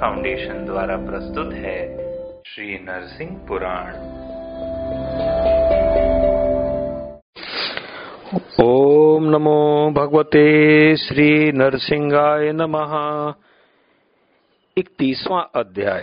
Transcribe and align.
Foundation 0.00 0.64
द्वारा 0.64 0.96
प्रस्तुत 0.96 1.52
है 1.52 1.78
श्री 2.42 2.78
नरसिंह 2.78 3.46
पुराण। 3.48 3.94
ओम 8.62 9.24
नमो 9.24 9.90
भगवते 9.90 10.44
श्री 10.96 11.52
नरसिंहाय 11.52 12.52
नमः। 12.52 12.92
इकतीसवां 14.76 15.42
अध्याय। 15.54 16.02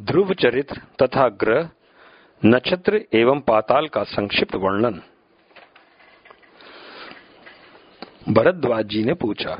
ध्रुव 0.00 0.32
चरित्र 0.34 0.80
तथा 1.02 1.28
ग्रह, 1.28 1.68
नक्षत्र 2.44 3.00
एवं 3.12 3.40
पाताल 3.40 3.88
का 3.88 4.02
संक्षिप्त 4.02 4.54
वर्णन। 4.54 5.02
भरद्वाज 8.28 8.86
जी 8.86 9.04
ने 9.04 9.14
पूछा 9.14 9.56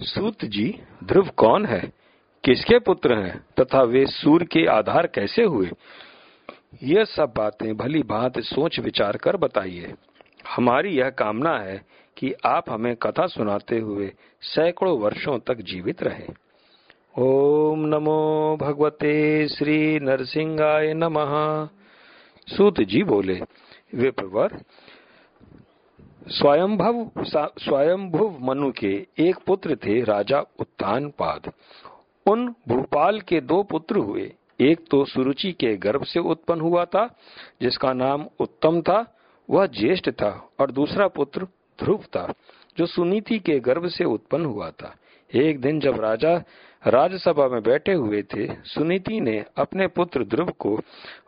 सूत 0.00 0.44
जी, 0.44 0.80
ध्रुव 1.04 1.28
कौन 1.36 1.66
है? 1.66 1.92
किसके 2.44 2.78
पुत्र 2.78 3.18
हैं? 3.18 3.44
तथा 3.60 3.82
वे 3.82 4.06
सूर्य 4.06 4.46
के 4.46 4.66
आधार 4.66 5.06
कैसे 5.06 5.42
हुए? 5.42 5.70
यह 6.82 7.04
सब 7.04 7.32
बातें, 7.36 7.76
भली 7.76 8.02
भांति 8.02 8.42
सोच 8.42 8.80
विचार 8.80 9.16
कर 9.16 9.36
बताइए। 9.36 9.94
हमारी 10.56 10.90
यह 10.98 11.10
कामना 11.10 11.58
है 11.58 11.82
कि 12.16 12.34
आप 12.46 12.70
हमें 12.70 12.96
कथा 12.96 13.26
सुनाते 13.26 13.78
हुए 13.78 14.12
सैकड़ों 14.42 14.98
वर्षों 14.98 15.38
तक 15.38 15.54
जीवित 15.54 16.02
रहे। 16.02 16.26
ओम 17.18 17.80
नमो 17.80 18.58
भगवते 18.60 19.48
श्री 19.48 20.00
नरसिंहाय 20.00 20.94
नमः। 20.94 21.68
सूत 22.56 22.80
जी 22.80 23.02
बोले, 23.02 23.40
विप्रवर 23.94 24.60
स्वयंभव 26.28 27.10
स्वयंभुव 27.58 28.38
मनु 28.40 28.72
के 28.72 29.06
एक 29.18 29.36
पुत्र 29.46 29.76
थे 29.76 30.02
राजा 30.02 30.40
उत्तान 30.40 31.12
उन 32.26 32.54
भूपाल 32.68 33.20
के 33.20 33.40
दो 33.40 33.62
पुत्र 33.62 33.96
हुए। 33.96 34.32
एक 34.60 34.80
तो 34.90 35.04
सुरुचि 35.04 35.52
के 35.52 35.76
गर्भ 35.76 36.04
से 36.04 36.20
उत्पन्न 36.20 36.60
हुआ 36.60 36.84
था, 36.84 37.16
जिसका 37.62 37.92
नाम 37.92 38.26
उत्तम 38.40 38.80
था, 38.80 39.16
वह 39.50 39.66
ज्येष्ठ 39.66 40.10
था, 40.10 40.50
और 40.60 40.70
दूसरा 40.70 41.08
पुत्र 41.08 41.44
ध्रुव 41.82 41.98
था, 41.98 42.34
जो 42.78 42.86
सुनीति 42.86 43.38
के 43.38 43.60
गर्भ 43.60 43.86
से 43.86 44.04
उत्पन्न 44.04 44.44
हुआ 44.44 44.70
था। 44.70 44.96
एक 45.34 45.60
दिन 45.60 45.80
जब 45.80 46.00
राजा 46.00 46.42
राजसभा 46.86 47.48
में 47.48 47.62
बैठे 47.62 47.92
हुए 47.92 48.22
थे, 48.22 48.48
सुनीति 48.64 49.20
ने 49.20 49.44
अपने 49.56 49.86
पुत्र 49.86 50.24
ध्रुव 50.24 50.48
को 50.58 50.80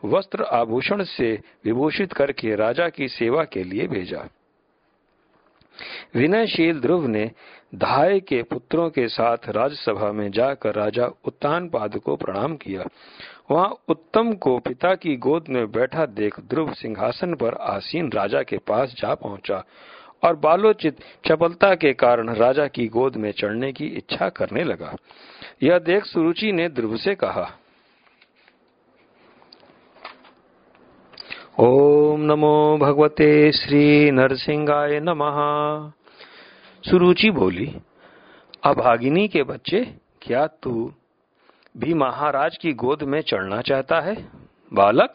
वस्त्र 0.05 0.43
आभूषण 0.43 1.03
से 1.03 1.41
विभूषित 1.65 2.13
करके 2.13 2.55
राजा 2.55 2.89
की 2.89 3.09
सेवा 3.09 3.45
के 3.45 3.65
लिए 3.65 3.87
भेजा। 3.87 4.29
विनयशील 6.17 6.81
ध्रुव 6.81 7.07
ने 7.07 7.31
धाय 7.75 8.21
के 8.21 8.43
पुत्रों 8.43 8.91
के 8.91 9.09
साथ 9.09 9.49
राजसभा 9.49 10.13
में 10.13 10.31
जाकर 10.31 10.75
राजा 10.75 11.07
उत्तान 11.25 11.69
पाद 11.69 11.99
को 11.99 12.17
प्रणाम 12.17 12.57
किया। 12.57 12.85
वहाँ 13.51 13.75
उत्तम 13.89 14.33
को 14.33 14.59
पिता 14.59 14.95
की 14.95 15.17
गोद 15.17 15.45
में 15.49 15.71
बैठा 15.71 16.07
देख 16.07 16.41
ध्रुव 16.41 16.73
सिंहासन 16.73 17.35
पर 17.35 17.55
आसीन 17.55 18.11
राजा 18.13 18.43
के 18.43 18.59
पास 18.59 18.95
जा 18.99 19.15
पहुँचा 19.15 19.65
और 20.25 20.37
बालोचित 20.37 20.97
चपलता 21.27 21.75
के 21.75 21.93
कारण 21.93 22.35
राजा 22.35 22.67
की 22.67 22.87
गोद 22.87 23.17
में 23.17 23.33
चढ़ने 23.33 23.73
की 23.73 23.87
इच्छा 23.87 24.29
करने 24.29 24.65
लगा। 24.65 24.95
यह 25.63 25.79
देख 25.79 26.05
सुरुचि 26.05 26.53
ने 26.53 26.69
ध्रुव 26.69 26.97
से 26.97 27.15
कहा 27.15 27.51
ओम 31.61 32.21
नमो 32.21 32.79
भगवते 32.79 33.53
श्री 33.53 34.11
नरसिंहाय 34.11 35.01
नमः। 35.01 35.37
सुरुचि 36.91 37.31
बोली 37.31 37.77
अभागिनी 38.65 39.29
के 39.29 39.43
बच्चे, 39.43 39.95
क्या 40.23 40.47
तू 40.47 40.93
भी 41.77 41.95
महाराज 41.95 42.57
की 42.57 42.73
गोद 42.73 43.03
में 43.03 43.21
चढ़ना 43.21 43.61
चाहता 43.61 44.01
है? 44.01 44.29
बालक 44.75 45.13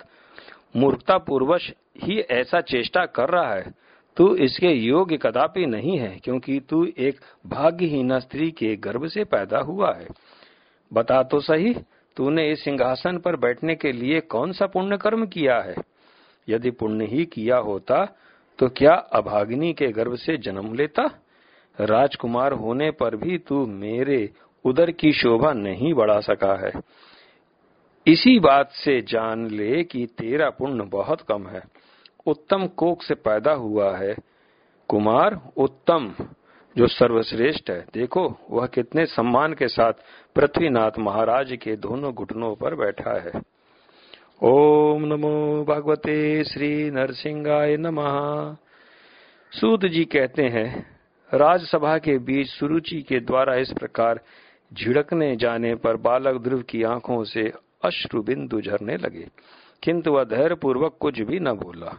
मूर्खता 0.75 1.17
पूर्वश 1.17 1.73
ही 2.03 2.19
ऐसा 2.19 2.61
चेष्टा 2.61 3.05
कर 3.05 3.29
रहा 3.29 3.53
है। 3.53 3.73
तू 4.17 4.35
इसके 4.35 4.67
योग्य 4.67 5.17
कदापि 5.17 5.65
नहीं 5.65 5.97
है, 5.97 6.19
क्योंकि 6.23 6.59
तू 6.59 6.87
एक 6.97 7.19
भाग्यहीन 7.47 8.19
स्त्री 8.19 8.51
के 8.51 8.75
गर्भ 8.75 9.07
से 9.07 9.23
पैदा 9.23 9.59
हुआ 9.59 9.93
है। 9.93 10.07
बता 10.93 11.23
तो 11.23 11.39
सही, 11.39 11.73
तूने 12.17 12.51
इस 12.51 12.63
सिंहासन 12.63 13.17
पर 13.17 13.35
बैठने 13.35 13.75
के 13.75 13.91
लिए 13.91 14.19
कौन 14.19 14.51
सा 14.51 14.65
पुण्य 14.65 14.97
कर्म 14.97 15.25
किया 15.25 15.59
है? 15.59 15.75
यदि 16.49 16.71
पुण्य 16.71 17.05
ही 17.05 17.25
किया 17.25 17.57
होता 17.57 18.17
तो 18.59 18.69
क्या 18.69 18.93
अभागिनी 18.93 19.73
के 19.73 19.87
गर्भ 19.87 20.15
से 20.15 20.37
जन्म 20.37 20.73
लेता? 20.73 21.03
राजकुमार 21.81 22.51
होने 22.51 22.91
पर 22.91 23.15
भी 23.15 23.37
तू 23.37 23.65
मेरे 23.65 24.29
उदर 24.65 24.91
की 24.91 25.13
शोभा 25.13 25.53
नहीं 25.53 25.93
बढ़ा 25.93 26.19
सका 26.19 26.55
है। 26.55 26.71
इसी 28.07 28.39
बात 28.39 28.71
से 28.71 29.01
जान 29.01 29.47
ले 29.47 29.83
कि 29.83 30.05
तेरा 30.05 30.49
पुण्य 30.49 30.83
बहुत 30.83 31.21
कम 31.21 31.47
है। 31.47 31.61
उत्तम 32.25 32.67
कोक 32.67 33.03
से 33.03 33.13
पैदा 33.13 33.51
हुआ 33.51 33.97
है। 33.97 34.15
कुमार, 34.87 35.51
उत्तम, 35.57 36.13
जो 36.77 36.87
सर्वश्रेष्ठ 36.87 37.69
है। 37.69 37.85
देखो, 37.93 38.39
वह 38.51 38.67
कितने 38.67 39.05
सम्मान 39.05 39.53
के 39.53 39.67
साथ 39.67 39.93
पृथ्वीनाथ 40.35 40.91
महाराज 40.99 41.57
के 41.61 41.75
दोनों 41.75 42.13
घुटनों 42.13 42.55
पर 42.55 42.75
बैठा 42.75 43.19
है। 43.19 43.52
ओम 44.43 45.03
नमो 45.05 45.63
भगवते 45.63 46.43
श्री 46.43 46.91
नरसिंहाय 46.91 47.75
नमः। 47.77 48.55
सूत 49.51 49.85
जी 49.85 50.03
कहते 50.05 50.43
हैं, 50.43 50.97
राजसभा 51.31 51.97
के 51.97 52.17
बीच 52.17 52.47
सुरुचि 52.47 53.01
के 53.01 53.19
द्वारा 53.19 53.55
इस 53.55 53.71
प्रकार 53.71 54.19
झिड़कने 54.71 55.35
जाने 55.35 55.75
पर 55.75 55.97
बालक 55.97 56.41
ध्रुव 56.41 56.61
की 56.61 56.83
आँखों 56.83 57.23
से 57.23 57.43
अश्रु 57.83 58.23
बिंदु 58.23 58.61
झरने 58.61 58.97
लगे, 58.97 59.27
किंतु 59.83 60.11
वह 60.11 60.23
धैर्य 60.23 60.55
पूर्वक 60.55 60.97
कुछ 60.99 61.21
भी 61.21 61.39
न 61.39 61.53
बोला। 61.53 61.97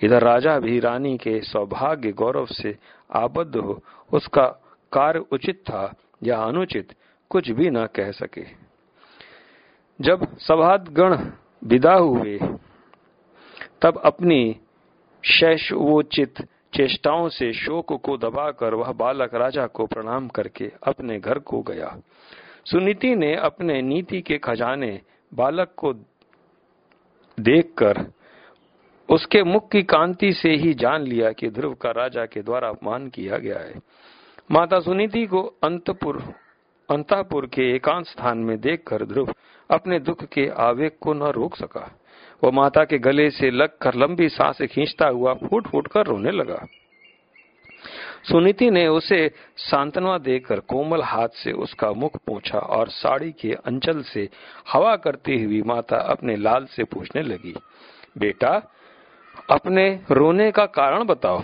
इधर 0.00 0.22
राजा 0.22 0.58
भी 0.58 0.78
रानी 0.80 1.16
के 1.18 1.40
सौभाग्य 1.40 2.12
गौरव 2.12 2.46
से 2.46 2.76
आबद्ध 3.14 3.56
हो, 3.56 3.80
उसका 4.12 4.46
कार्य 4.92 5.24
उचित 5.32 5.62
था 5.62 5.92
या 6.22 6.36
अनुचित 6.36 6.92
कुछ 7.30 7.50
भी 7.50 7.70
न 7.70 7.86
कह 7.86 8.10
सके। 8.10 8.44
जब 10.00 10.26
सभागण 10.38 11.16
विदा 11.66 11.94
हुए। 11.94 12.38
तब 13.82 14.00
अपनी 14.04 14.56
शैशवोचित 15.24 16.42
चेष्टाओं 16.74 17.28
से 17.28 17.52
शोक 17.52 17.92
को 17.92 18.16
दबाकर 18.16 18.74
वह 18.74 18.92
बालक 18.92 19.34
राजा 19.34 19.66
को 19.66 19.86
प्रणाम 19.86 20.28
करके 20.28 20.72
अपने 20.82 21.18
घर 21.20 21.38
को 21.38 21.62
गया। 21.62 21.96
सुनीति 22.64 23.14
ने 23.16 23.34
अपने 23.36 23.82
नीति 23.82 24.20
के 24.20 24.38
खजाने 24.38 25.00
बालक 25.34 25.74
को 25.76 25.92
देखकर 27.38 28.04
उसके 29.08 29.42
मुख 29.42 29.70
की 29.70 29.82
कांति 29.82 30.32
से 30.32 30.50
ही 30.50 30.74
जान 30.74 31.02
लिया 31.02 31.32
कि 31.32 31.48
ध्रुव 31.48 31.74
का 31.74 31.90
राजा 31.90 32.26
के 32.26 32.42
द्वारा 32.42 32.68
अपमान 32.68 33.08
किया 33.08 33.38
गया 33.38 33.58
है। 33.58 33.74
माता 34.50 34.80
सुनीति 34.80 35.26
को 35.26 35.42
अंतपुर 35.42 36.22
अंतापुर 36.88 37.46
के 37.46 37.70
एकांत 37.74 38.06
स्थान 38.06 38.38
में 38.38 38.60
देखकर 38.60 39.04
ध्रुव 39.04 39.32
अपने 39.70 39.98
दुख 39.98 40.24
के 40.24 40.48
आवेग 40.58 40.92
को 41.00 41.14
न 41.14 41.30
रोक 41.32 41.56
सका। 41.56 41.90
वह 42.44 42.50
माता 42.50 42.84
के 42.84 42.98
गले 42.98 43.30
से 43.30 43.50
लगकर 43.50 43.94
लंबी 43.94 44.28
सांस 44.28 44.62
खींचता 44.62 45.06
हुआ 45.08 45.34
फूट 45.34 45.68
फूट 45.68 45.88
कर 45.88 46.06
रोने 46.06 46.30
लगा। 46.30 46.66
सुनीति 48.22 48.70
ने 48.70 48.86
उसे 48.88 49.18
सांत्वना 49.56 50.16
देकर 50.18 50.60
कोमल 50.60 51.02
हाथ 51.02 51.28
से 51.34 51.52
उसका 51.52 51.92
मुख 51.92 52.16
पूछा 52.26 52.58
और 52.58 52.88
साड़ी 52.88 53.32
के 53.32 53.52
अंचल 53.64 54.02
से 54.02 54.28
हवा 54.72 54.94
करती 54.96 55.42
हुई 55.44 55.62
माता 55.62 55.96
अपने 56.06 56.36
लाल 56.36 56.64
से 56.66 56.84
पूछने 56.84 57.22
लगी, 57.22 57.54
बेटा, 58.18 58.50
अपने 59.50 59.88
रोने 60.10 60.50
का 60.50 60.66
कारण 60.66 61.04
बताओ। 61.04 61.42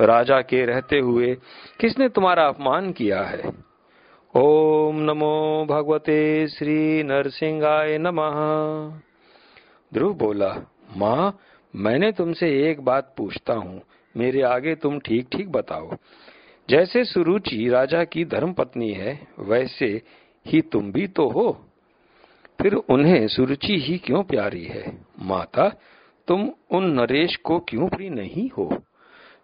राजा 0.00 0.40
के 0.40 0.64
रहते 0.66 0.98
हुए 0.98 1.34
किसने 1.80 2.08
तुम्हारा 2.08 2.46
अपमान 2.48 2.92
किया 2.92 3.22
है? 3.22 3.65
ओम 4.36 4.96
नमो 4.96 5.66
भगवते 5.70 6.48
श्री 6.48 7.02
नरसिंहाय 7.02 7.98
नमः। 7.98 8.34
ध्रुव 9.94 10.14
बोला, 10.14 10.56
माँ, 10.96 11.38
मैंने 11.76 12.12
तुमसे 12.12 12.70
एक 12.70 12.80
बात 12.80 13.14
पूछता 13.16 13.52
हूँ। 13.52 13.82
मेरे 14.16 14.42
आगे 14.42 14.74
तुम 14.74 14.98
ठीक 14.98 15.28
ठीक 15.32 15.50
बताओ। 15.50 15.96
जैसे 16.70 17.04
सुरुचि 17.04 17.68
राजा 17.68 18.04
की 18.04 18.24
धर्म 18.24 18.52
पत्नी 18.52 18.92
है, 18.92 19.28
वैसे 19.38 20.02
ही 20.46 20.60
तुम 20.60 20.92
भी 20.92 21.06
तो 21.06 21.28
हो। 21.28 21.66
फिर 22.60 22.74
उन्हें 22.74 23.28
सुरुचि 23.28 23.78
ही 23.78 23.98
क्यों 23.98 24.22
प्यारी 24.22 24.64
है? 24.64 24.98
माता, 25.20 25.68
तुम 26.28 26.50
उन 26.70 26.84
नरेश 26.84 27.36
को 27.36 27.58
क्यों 27.58 27.88
प्रिय 27.88 28.10
नहीं 28.10 28.50
हो? 28.50 28.82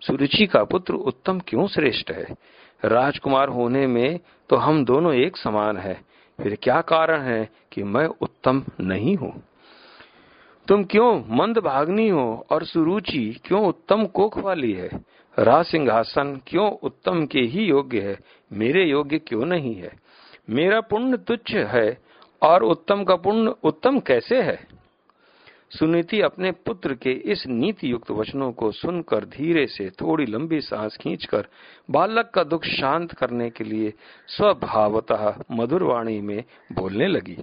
सुरुचि 0.01 0.47
का 0.47 0.65
पुत्र 0.65 0.95
उत्तम 0.95 1.41
क्यों 1.41 1.67
श्रेष्ठ 1.67 2.11
है? 2.11 2.27
राजकुमार 2.85 3.49
होने 3.49 3.87
में 3.87 4.21
तो 4.51 4.57
हम 4.57 4.85
दोनों 4.85 5.15
एक 5.15 5.37
समान 5.37 5.77
है। 5.77 6.01
फिर 6.43 6.59
क्या 6.63 6.81
कारण 6.81 7.21
है 7.21 7.49
कि 7.73 7.83
मैं 7.83 8.07
उत्तम 8.07 8.63
नहीं 8.81 9.17
हूँ? 9.17 9.43
तुम 10.69 10.85
क्यों 10.85 11.37
मंद 11.37 11.59
भागनी 11.59 12.09
हो 12.09 12.47
और 12.51 12.65
सुरुचि 12.65 13.41
क्यों 13.45 13.67
उत्तम 13.67 14.07
कोख 14.07 14.39
वाली 14.39 14.73
है? 14.73 14.91
राज 15.39 15.65
सिंहासन 15.65 16.41
क्यों 16.47 16.71
उत्तम 16.71 17.27
के 17.27 17.41
ही 17.41 17.65
योग्य 17.65 18.01
है? 18.01 18.19
मेरे 18.53 18.85
योग्य 18.85 19.19
क्यों 19.19 19.45
नहीं 19.45 19.75
है? 19.75 19.93
मेरा 20.51 20.81
पुण्य 20.81 21.17
तुच्छ 21.17 21.53
है 21.53 21.99
और 22.43 22.63
उत्तम 22.63 23.05
का 23.05 23.17
पुण्य 23.17 23.55
उत्तम 23.65 23.99
कैसे 23.99 24.43
है? 24.43 24.67
सुनीति 25.79 26.21
अपने 26.21 26.53
पुत्र 26.53 26.95
के 26.95 27.13
इस 27.13 27.47
नीति 27.47 27.93
युक्त 27.93 28.11
वचनों 28.11 28.53
को 28.53 28.71
सुनकर 28.73 29.25
धीरे 29.25 29.67
से 29.67 29.91
थोड़ी 29.91 30.27
लंबी 30.27 30.61
सांस 30.61 30.97
खींचकर 30.97 31.47
बालक 31.91 32.31
का 32.35 32.45
दुख 32.45 32.65
शांत 32.65 33.13
करने 33.13 33.51
के 33.51 33.65
लिए 33.65 33.93
स्वभावतः 34.29 35.35
मधुर 35.51 35.83
वाणी 35.83 36.21
में 36.21 36.45
बोलने 36.73 37.07
लगी। 37.07 37.39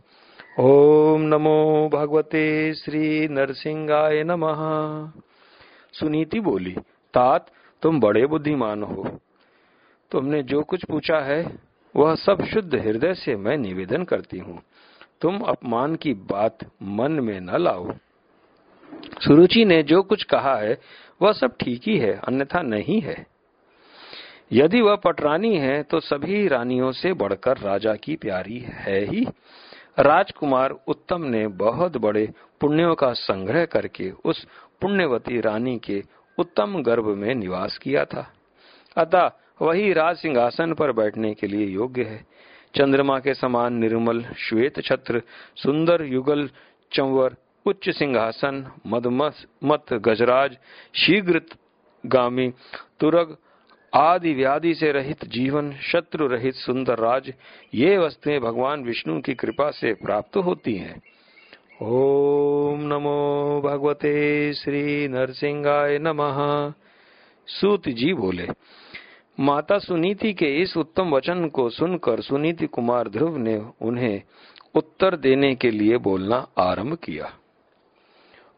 ओम 0.60 1.22
नमो 1.22 1.90
भगवते 1.94 2.74
श्री 2.74 3.28
नरसिंहाय 3.28 4.24
नमः। 4.24 4.58
सुनीति 5.94 6.40
बोली, 6.40 6.76
तात, 7.14 7.50
तुम 7.82 8.00
बड़े 8.00 8.28
बुद्धिमान 8.28 8.84
हो। 8.84 9.20
तुमने 10.12 10.44
जो 10.44 10.62
कुछ 10.62 10.86
पूछा 10.86 11.20
है, 11.20 11.60
वह 11.96 12.16
सब 12.16 12.46
शुद्ध 12.46 12.76
हृदय 12.76 13.14
से 13.14 13.36
मैं 13.36 13.58
निवेदन 13.58 14.04
करती 14.04 14.38
हूँ। 14.38 14.62
तुम 15.22 15.40
अपमान 15.40 15.96
की 15.96 16.14
बात 16.14 16.58
मन 16.84 17.12
में 17.12 17.42
न 17.42 17.50
लाओ। 17.50 17.94
सुरुचि 19.22 19.66
ने 19.66 19.84
जो 19.84 20.02
कुछ 20.02 20.24
कहा 20.24 20.56
है, 20.56 20.78
वह 21.22 21.32
सब 21.32 21.56
ठीक 21.60 21.82
ही 21.88 21.98
है, 21.98 22.14
अन्यथा 22.28 22.62
नहीं 22.62 23.02
है। 23.02 23.26
यदि 24.52 24.82
वह 24.82 24.96
पटरानी 24.96 25.58
है 25.58 25.84
तो 25.84 26.00
सभी 26.00 26.48
रानियों 26.48 26.92
से 26.92 27.14
बढ़कर 27.14 27.58
राजा 27.58 27.96
की 27.96 28.16
प्यारी 28.16 28.60
है 28.60 29.06
ही। 29.06 29.28
राजकुमार 30.00 30.72
उत्तम 30.88 31.24
ने 31.24 31.48
बहुत 31.48 31.98
बड़े 31.98 32.30
पुण्यों 32.62 32.96
का 32.96 33.14
संग्रह 33.14 33.66
करके 33.66 34.12
उस 34.26 34.48
पुण्यवती 34.82 35.42
रानी 35.42 35.78
के 35.80 36.04
उत्तम 36.38 36.84
गर्भ 36.84 37.06
में 37.06 37.36
निवास 37.36 37.78
किया 37.78 38.06
था। 38.06 38.34
अतः 38.98 39.32
वही 39.62 39.94
राज 39.94 40.18
सिंहासन 40.18 40.74
पर 40.74 40.92
बैठने 40.92 41.34
के 41.34 41.48
लिए 41.48 41.66
योग्य 41.66 42.04
है। 42.04 42.26
चंद्रमा 42.76 43.20
के 43.20 43.34
समान 43.34 43.74
निर्मल 43.74 44.26
श्वेत 44.38 44.82
छत्र, 44.82 45.22
सुंदर 45.56 46.04
युगल 46.04 46.50
चंवर 46.92 47.36
उच्च 47.66 47.90
सिंहासन 47.90 48.72
मदमस 48.88 49.46
मत 49.64 49.94
गजराज 49.94 50.58
शीघ्र 50.96 51.42
गामी 52.06 52.54
तुरग 53.00 53.38
आदि 53.94 54.34
व्याधि 54.34 54.74
से 54.74 54.92
रहित 54.92 55.26
जीवन, 55.26 55.74
शत्रु 55.74 56.28
रहित 56.28 56.54
सुंदर 56.54 57.00
राज, 57.00 57.34
ये 57.74 57.98
वस्तुएँ 57.98 58.40
भगवान 58.40 58.84
विष्णु 58.84 59.22
की 59.22 59.34
कृपा 59.34 59.72
से 59.72 59.94
प्राप्त 59.94 60.38
होती 60.38 60.76
हैं। 60.76 61.02
ओम 61.82 62.80
नमो 62.82 63.62
भगवते 63.66 64.54
श्री 64.54 65.08
नरसिंहाय 65.08 65.98
नमः। 65.98 66.74
सूत 67.48 67.90
जी 67.90 68.14
बोले, 68.14 68.48
माता 69.40 69.80
सुनीति 69.80 70.34
के 70.34 70.62
इस 70.62 70.78
उत्तम 70.78 71.10
वचन 71.10 71.48
को 71.48 71.70
सुनकर 71.70 72.22
सुनीति 72.22 72.68
कुमार 72.68 73.10
ध्रुव 73.10 73.38
ने 73.38 73.62
उन्हें 73.82 74.22
उत्तर 74.76 75.16
देने 75.16 75.56
के 75.56 75.72
लिए 75.72 75.98
बोलना 75.98 76.48
आरंभ 76.58 76.96
किया। 76.96 77.34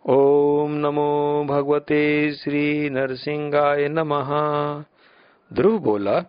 ओम 0.09 0.71
नमो 0.71 1.45
भगवते 1.49 2.33
श्री 2.33 2.89
नरसिंहाय 2.89 3.87
नमः। 3.87 4.29
ध्रुव 5.53 5.79
बोला, 5.79 6.23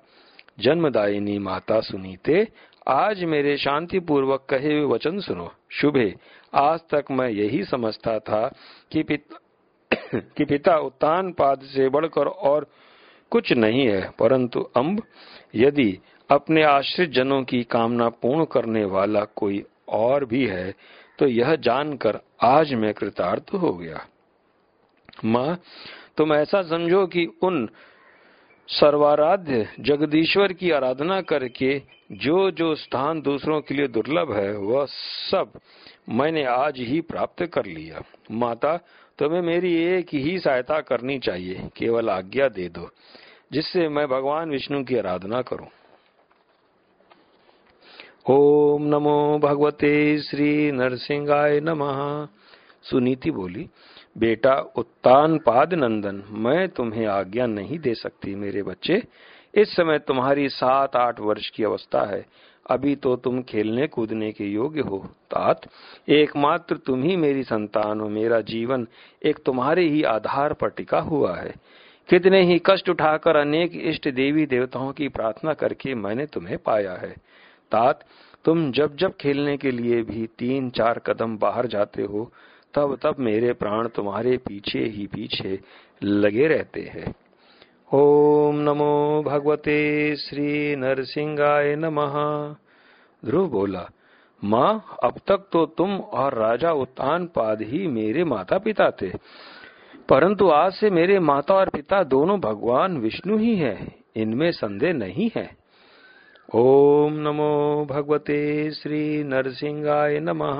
जन्मदायिनी 0.60 1.38
माता 1.38 1.80
सुनीते, 1.80 2.48
आज 2.88 3.24
मेरे 3.24 3.56
शांति 3.56 3.98
पूर्वक 3.98 4.46
कहे 4.50 4.78
हुए 4.78 4.84
वचन 4.84 5.20
सुनो। 5.20 5.52
शुभे, 5.70 6.14
आज 6.54 6.80
तक 6.80 7.04
मैं 7.10 7.28
यही 7.28 7.64
समझता 7.64 8.18
था 8.18 8.54
कि 8.92 9.02
पिता 9.02 9.38
कि 10.36 10.44
पिता 10.44 10.76
उत्तान 10.76 11.32
पाद 11.32 11.60
से 11.60 11.88
बढ़कर 11.88 12.26
और 12.26 12.66
कुछ 13.30 13.52
नहीं 13.52 13.86
है, 13.86 14.10
परंतु 14.18 14.60
अम्ब 14.60 15.02
यदि 15.54 15.98
अपने 16.30 16.62
आश्रित 16.62 17.10
जनों 17.10 17.42
की 17.42 17.62
कामना 17.62 18.08
पूर्ण 18.08 18.44
करने 18.44 18.84
वाला 18.84 19.24
कोई 19.24 19.64
और 19.88 20.24
भी 20.24 20.46
है 20.46 20.74
तो 21.18 21.26
यह 21.26 21.54
जानकर 21.56 22.20
आज 22.44 22.74
मैं 22.74 22.94
कृतार्थ 22.94 23.54
हो 23.54 23.72
गया। 23.72 24.06
माँ, 25.24 25.58
तुम 26.16 26.34
ऐसा 26.34 26.62
समझो 26.62 27.06
कि 27.06 27.26
उन 27.42 27.68
सर्वाराध्य 28.68 29.68
जगदीश्वर 29.80 30.52
की 30.52 30.70
आराधना 30.70 31.20
करके 31.20 31.82
जो 32.12 32.50
जो 32.50 32.74
स्थान 32.74 33.20
दूसरों 33.22 33.60
के 33.60 33.74
लिए 33.74 33.88
दुर्लभ 33.88 34.32
है, 34.32 34.56
वह 34.56 34.86
सब 35.30 35.52
मैंने 36.08 36.44
आज 36.44 36.74
ही 36.78 37.00
प्राप्त 37.00 37.46
कर 37.46 37.66
लिया। 37.66 38.02
माता, 38.30 38.76
तुम्हें 39.18 39.42
मेरी 39.42 39.74
एक 39.74 40.06
ही 40.14 40.38
सहायता 40.38 40.80
करनी 40.80 41.18
चाहिए, 41.18 41.68
केवल 41.76 42.10
आज्ञा 42.10 42.48
दे 42.48 42.68
दो, 42.68 42.90
जिससे 43.52 43.88
मैं 43.88 44.08
भगवान 44.08 44.50
विष्णु 44.50 44.84
की 44.84 44.96
आराधना 44.96 45.42
करूँ। 45.42 45.68
ओम 48.30 48.82
नमो 48.82 49.38
भगवते 49.38 50.18
श्री 50.18 50.72
नरसिंहाय 50.72 51.60
नमः। 51.60 52.28
सुनीति 52.82 53.30
बोली, 53.30 53.68
बेटा 54.18 54.54
उत्तान 54.54 55.38
पाद 55.38 55.74
नंदन, 55.74 56.22
मैं 56.28 56.68
तुम्हें 56.68 57.06
आज्ञा 57.06 57.46
नहीं 57.46 57.78
दे 57.78 57.94
सकती 57.94 58.34
मेरे 58.34 58.62
बच्चे। 58.62 59.02
इस 59.54 59.76
समय 59.76 59.98
तुम्हारी 59.98 60.48
सात 60.48 60.96
आठ 60.96 61.20
वर्ष 61.20 61.50
की 61.50 61.64
अवस्था 61.64 62.04
है। 62.04 62.26
अभी 62.70 62.96
तो 62.96 63.16
तुम 63.16 63.42
खेलने 63.42 63.86
कूदने 63.86 64.32
के 64.32 64.44
योग्य 64.44 64.80
हो। 64.80 64.98
तात, 65.30 65.60
एकमात्र 66.08 66.76
तुम 66.76 67.02
ही 67.02 67.16
मेरी 67.16 67.42
संतान 67.42 68.00
हो। 68.00 68.08
मेरा 68.08 68.40
जीवन 68.40 68.86
एक 69.24 69.38
तुम्हारे 69.46 69.88
ही 69.88 70.02
आधार 70.02 70.52
पर 70.52 70.68
टिका 70.68 70.98
हुआ 70.98 71.36
है। 71.36 71.54
कितने 72.08 72.42
ही 72.42 72.62
कष्ट 72.66 72.88
उठाकर 72.88 73.36
अनेक 73.36 73.70
इष्ट 73.74 74.08
देवी 74.08 74.46
देवताओं 74.46 74.92
की 74.92 75.08
प्रार्थना 75.08 75.54
करके 75.54 75.94
मैंने 75.94 76.26
तुम्हें 76.26 76.58
पाया 76.58 76.92
है। 76.92 77.14
तात 77.72 78.04
तुम 78.44 78.72
जब 78.72 78.96
जब 78.96 79.16
खेलने 79.16 79.56
के 79.56 79.70
लिए 79.70 80.02
भी 80.02 80.26
तीन 80.26 80.70
चार 80.70 80.98
कदम 80.98 81.38
बाहर 81.38 81.66
जाते 81.66 82.02
हो, 82.02 82.32
तब 82.74 82.98
तब 83.02 83.16
मेरे 83.18 83.52
प्राण 83.52 83.88
तुम्हारे 83.88 84.36
पीछे 84.36 84.78
ही 84.78 85.06
पीछे 85.06 85.60
लगे 86.02 86.46
रहते 86.46 86.80
हैं। 86.80 87.14
ओम 87.94 88.56
नमो 88.56 89.22
भगवते 89.26 90.16
श्री 90.16 90.76
नरसिंहाय 90.76 91.76
नमः। 91.76 92.12
ध्रुव 93.24 93.48
बोला, 93.48 93.90
माँ, 94.44 94.84
अब 95.04 95.14
तक 95.26 95.48
तो 95.52 95.66
तुम 95.66 95.96
और 95.98 96.34
राजा 96.34 96.72
उत्तान 96.72 97.26
पाद 97.26 97.62
ही 97.62 97.86
मेरे 97.86 98.24
माता 98.24 98.58
पिता 98.58 98.90
थे। 98.90 99.12
परंतु 100.08 100.48
आज 100.48 100.72
से 100.72 100.90
मेरे 100.90 101.18
माता 101.18 101.54
और 101.54 101.68
पिता 101.68 102.02
दोनों 102.02 102.40
भगवान 102.40 102.98
विष्णु 102.98 103.38
ही 103.38 103.56
हैं। 103.56 103.96
इनमें 104.16 104.52
संदेह 104.52 104.92
नहीं 104.92 105.30
है। 105.36 105.61
ओम 106.48 107.14
नमो 107.14 107.86
भगवते 107.90 108.70
श्री 108.70 109.22
नरसिंहाय 109.24 110.18
नमः 110.20 110.58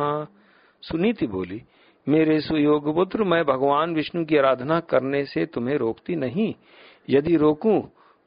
सुनीति 0.82 1.26
बोली, 1.26 1.60
मेरे 2.06 2.38
सुयोग 2.40 2.94
पुत्र, 2.94 3.24
मैं 3.24 3.44
भगवान 3.44 3.94
विष्णु 3.94 4.24
की 4.24 4.36
आराधना 4.36 4.78
करने 4.80 5.24
से 5.24 5.44
तुम्हें 5.46 5.76
रोकती 5.76 6.16
नहीं 6.16 6.52
यदि 7.10 7.36
रोकूं 7.36 7.80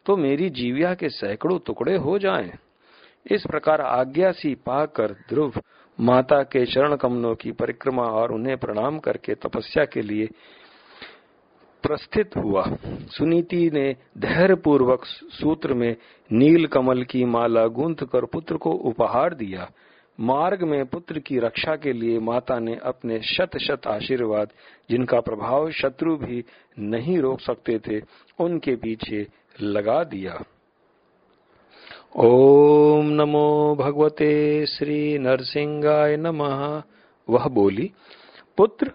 तो 0.05 0.17
मेरी 0.17 0.49
जीविया 0.49 0.93
के 0.93 1.09
सैकड़ों 1.09 1.57
टुकड़े 1.65 1.95
हो 1.95 2.17
जाएँ। 2.19 2.51
इस 3.25 3.45
प्रकार 3.47 3.81
आज्ञा 3.81 4.31
सी 4.31 4.53
पाकर 4.55 5.15
ध्रुव 5.29 5.53
माता 5.99 6.41
के 6.43 6.65
चरण 6.65 6.95
कमलों 6.95 7.33
की 7.35 7.51
परिक्रमा 7.51 8.03
और 8.03 8.31
उन्हें 8.31 8.57
प्रणाम 8.57 8.99
करके 8.99 9.35
तपस्या 9.35 9.85
के 9.85 10.01
लिए 10.01 10.29
प्रस्थित 11.87 12.29
हुआ। 12.37 12.63
सुनीति 12.85 13.71
ने 13.73 13.95
धैर्य 14.17 14.55
पूर्वक 14.55 15.05
सूत्र 15.05 15.73
में 15.73 15.95
नील 16.31 16.67
कमल 16.67 17.03
की 17.03 17.25
माला 17.25 17.67
गूंथ 17.67 17.95
कर 17.95 18.25
पुत्र 18.25 18.57
को 18.57 18.71
उपहार 18.71 19.33
दिया। 19.33 19.71
मार्ग 20.19 20.63
में 20.63 20.85
पुत्र 20.85 21.19
की 21.19 21.39
रक्षा 21.39 21.75
के 21.75 21.93
लिए 21.93 22.19
माता 22.19 22.59
ने 22.59 22.79
अपने 22.83 23.19
शत 23.19 23.57
शत 23.57 23.87
आशीर्वाद, 23.87 24.49
जिनका 24.89 25.19
प्रभाव 25.19 25.71
शत्रु 25.71 26.15
भी 26.17 26.45
नहीं 26.79 27.19
रोक 27.19 27.39
सकते 27.39 27.79
थे, 27.79 28.01
उनके 28.39 28.75
पीछे 28.75 29.27
लगा 29.61 30.03
दिया। 30.03 30.43
ओम 32.15 33.09
नमो 33.09 33.75
भगवते 33.79 34.65
श्री 34.65 35.17
नरसिंहाय 35.17 36.17
नमः। 36.17 36.83
वह 37.29 37.47
बोली, 37.47 37.91
पुत्र 38.57 38.91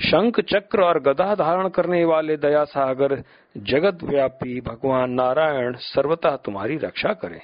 शंख 0.00 0.40
चक्र 0.40 0.82
और 0.82 0.98
गदा 1.00 1.34
धारण 1.34 1.68
करने 1.68 2.04
वाले 2.04 2.36
दया 2.36 2.64
सागर 2.64 3.22
जगत 3.56 3.98
व्यापी 4.04 4.60
भगवान 4.60 5.10
नारायण 5.10 5.74
सर्वतः 5.76 6.36
तुम्हारी 6.36 6.76
रक्षा 6.76 7.12
करें। 7.12 7.40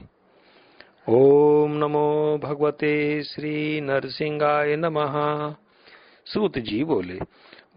ओम 1.09 1.73
नमो 1.73 2.39
भगवते 2.45 3.23
श्री 3.23 3.81
नरसिंहाय 3.81 4.77
नमः। 4.77 5.15
सूत 6.27 6.59
जी 6.59 6.85
बोले, 6.85 7.19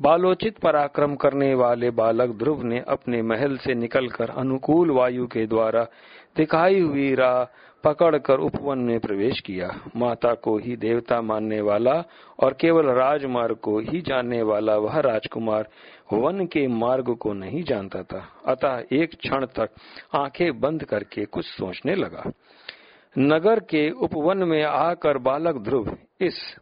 बालोचित 0.02 0.58
पराक्रम 0.58 1.16
करने 1.16 1.54
वाले 1.56 1.90
बालक 1.90 2.30
ध्रुव 2.30 2.64
ने 2.64 2.84
अपने 2.88 3.22
महल 3.22 3.58
से 3.58 3.74
निकलकर 3.74 4.30
अनुकूल 4.30 4.92
वायु 4.92 5.28
के 5.28 5.48
द्वारा 5.48 5.84
दिखाई 6.38 6.80
हुई 6.80 7.16
राह 7.16 7.44
पकड़कर 7.84 8.40
उपवन 8.40 8.80
में 8.80 9.00
प्रवेश 9.00 9.40
किया। 9.40 9.82
माता 9.96 10.34
को 10.34 10.58
ही 10.58 10.76
देवता 10.76 11.22
मानने 11.22 11.62
वाला 11.62 12.04
और 12.40 12.54
केवल 12.54 12.86
राजमार्ग 12.86 13.56
को 13.56 13.80
ही 13.80 14.02
जानने 14.02 14.42
वाला 14.42 14.76
वह 14.76 15.00
राजकुमार 15.00 15.70
वन 16.14 16.46
के 16.46 16.68
मार्ग 16.68 17.16
को 17.16 17.34
नहीं 17.34 17.64
जानता 17.64 18.04
था। 18.04 18.44
अतः 18.46 18.84
एक 18.92 19.10
क्षण 19.16 19.46
तक 19.46 19.70
आँखें 20.16 20.60
बंद 20.60 20.84
करके 20.84 21.26
कुछ 21.26 21.46
सोचने 21.46 21.96
लगा। 21.96 22.32
नगर 23.18 23.60
के 23.60 23.90
उपवन 23.90 24.38
में 24.38 24.64
आकर 24.64 25.18
बालक 25.18 25.56
ध्रुव 25.56 25.98
इस 26.22 26.58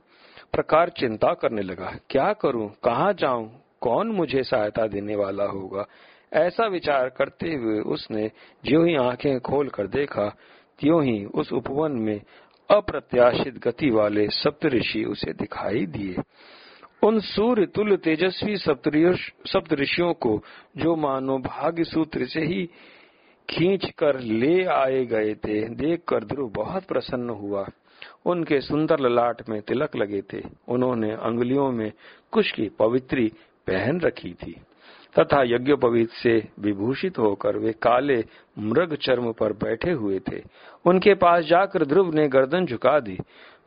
प्रकार 0.51 0.89
चिंता 0.89 1.33
करने 1.33 1.61
लगा। 1.61 1.95
क्या 2.09 2.33
करूँ? 2.33 2.69
कहाँ 2.83 3.13
जाऊँ? 3.13 3.61
कौन 3.81 4.07
मुझे 4.07 4.43
सहायता 4.43 4.87
देने 4.87 5.15
वाला 5.15 5.45
होगा? 5.45 5.85
ऐसा 6.33 6.67
विचार 6.67 7.09
करते 7.09 7.53
हुए 7.53 7.79
उसने 7.79 8.31
जो 8.65 8.83
ही 8.83 8.95
आँखें 8.95 9.39
खोल 9.39 9.67
कर 9.69 9.87
देखा 9.87 10.35
त्यों 10.79 11.03
ही 11.03 11.25
उस 11.25 11.53
उपवन 11.53 11.91
में 11.91 12.21
अप्रत्याशित 12.69 13.57
गति 13.57 13.89
वाले 13.89 14.27
सप्तऋषि 14.27 15.03
उसे 15.03 15.33
दिखाई 15.33 15.85
दिए। 15.85 16.15
उन 17.03 17.19
सूर्य 17.19 17.65
तुल्य 17.65 17.97
तेजस्वी 17.97 18.57
सप्तऋषियों 18.57 20.13
को 20.13 20.43
जो 20.77 20.95
मानो 20.95 21.37
भाग्य 21.37 21.83
सूत्र 21.83 22.25
से 22.25 22.41
ही 22.41 22.69
खींच 23.49 23.91
कर 23.97 24.19
ले 24.19 24.63
आए 24.63 25.05
गए 25.05 25.33
थे, 25.35 25.69
देखकर 25.69 26.23
ध्रुव 26.23 26.49
बहुत 26.49 26.85
प्रसन्न 26.85 27.29
हुआ। 27.29 27.67
उनके 28.25 28.61
सुंदर 28.61 28.99
ललाट 28.99 29.49
में 29.49 29.61
तिलक 29.61 29.95
लगे 29.95 30.21
थे। 30.21 30.41
उन्होंने 30.67 31.11
अंगुलियों 31.11 31.71
में 31.71 31.91
कुश 32.31 32.51
की 32.51 32.69
पवित्री 32.69 33.31
पहन 33.67 33.99
रखी 33.99 34.33
थी। 34.33 34.61
तथा 35.19 35.43
यज्ञोपवीत 35.43 36.09
से 36.09 36.47
विभूषित 36.59 37.17
होकर 37.17 37.57
वे 37.57 37.71
काले 37.71 38.25
मृग 38.59 38.95
चर्म 38.95 39.31
पर 39.31 39.53
बैठे 39.53 39.91
हुए 39.91 40.19
थे। 40.19 40.41
उनके 40.85 41.13
पास 41.13 41.43
जाकर 41.43 41.85
ध्रुव 41.85 42.13
ने 42.13 42.27
गर्दन 42.27 42.65
झुका 42.65 42.99
दी। 42.99 43.17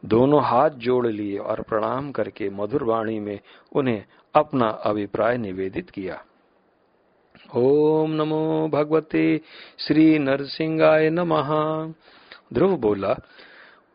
दोनों 0.04 0.42
हाथ 0.42 0.70
जोड़ 0.70 1.06
लिए 1.06 1.38
और 1.38 1.60
प्रणाम 1.60 2.12
करके 2.12 2.50
मधुर 2.50 2.82
वाणी 2.82 3.20
में 3.20 3.40
उन्हें 3.72 4.04
अपना 4.34 4.68
अभिप्राय 4.68 5.36
निवेदित 5.36 5.90
किया। 5.90 6.24
ओम 7.56 8.10
नमो 8.10 8.68
भगवते 8.68 9.40
श्री 9.78 10.18
नरसिंहाय 10.18 11.10
नमः। 11.10 11.48
ध्रुव 12.52 12.76
बोला, 12.76 13.16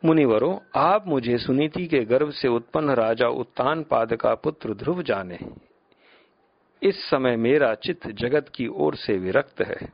मुनिवरों, 0.06 0.58
आप 0.76 1.08
मुझे 1.08 1.38
सुनीति 1.38 1.88
के 1.88 2.00
गर्भ 2.00 2.30
से 2.30 2.48
उत्पन्न 2.48 2.90
राजा 2.90 3.28
उत्तान 3.28 3.84
पाद 3.84 4.14
का 4.14 4.36
पुत्र 4.36 4.74
ध्रुव 4.74 5.02
जाने। 5.04 5.40
इस 6.84 7.10
समय 7.10 7.36
मेरा 7.36 7.74
चित्त 7.76 8.08
जगत 8.08 8.50
की 8.56 8.68
ओर 8.68 8.96
से 8.96 9.18
विरक्त 9.18 9.62
है। 9.62 9.94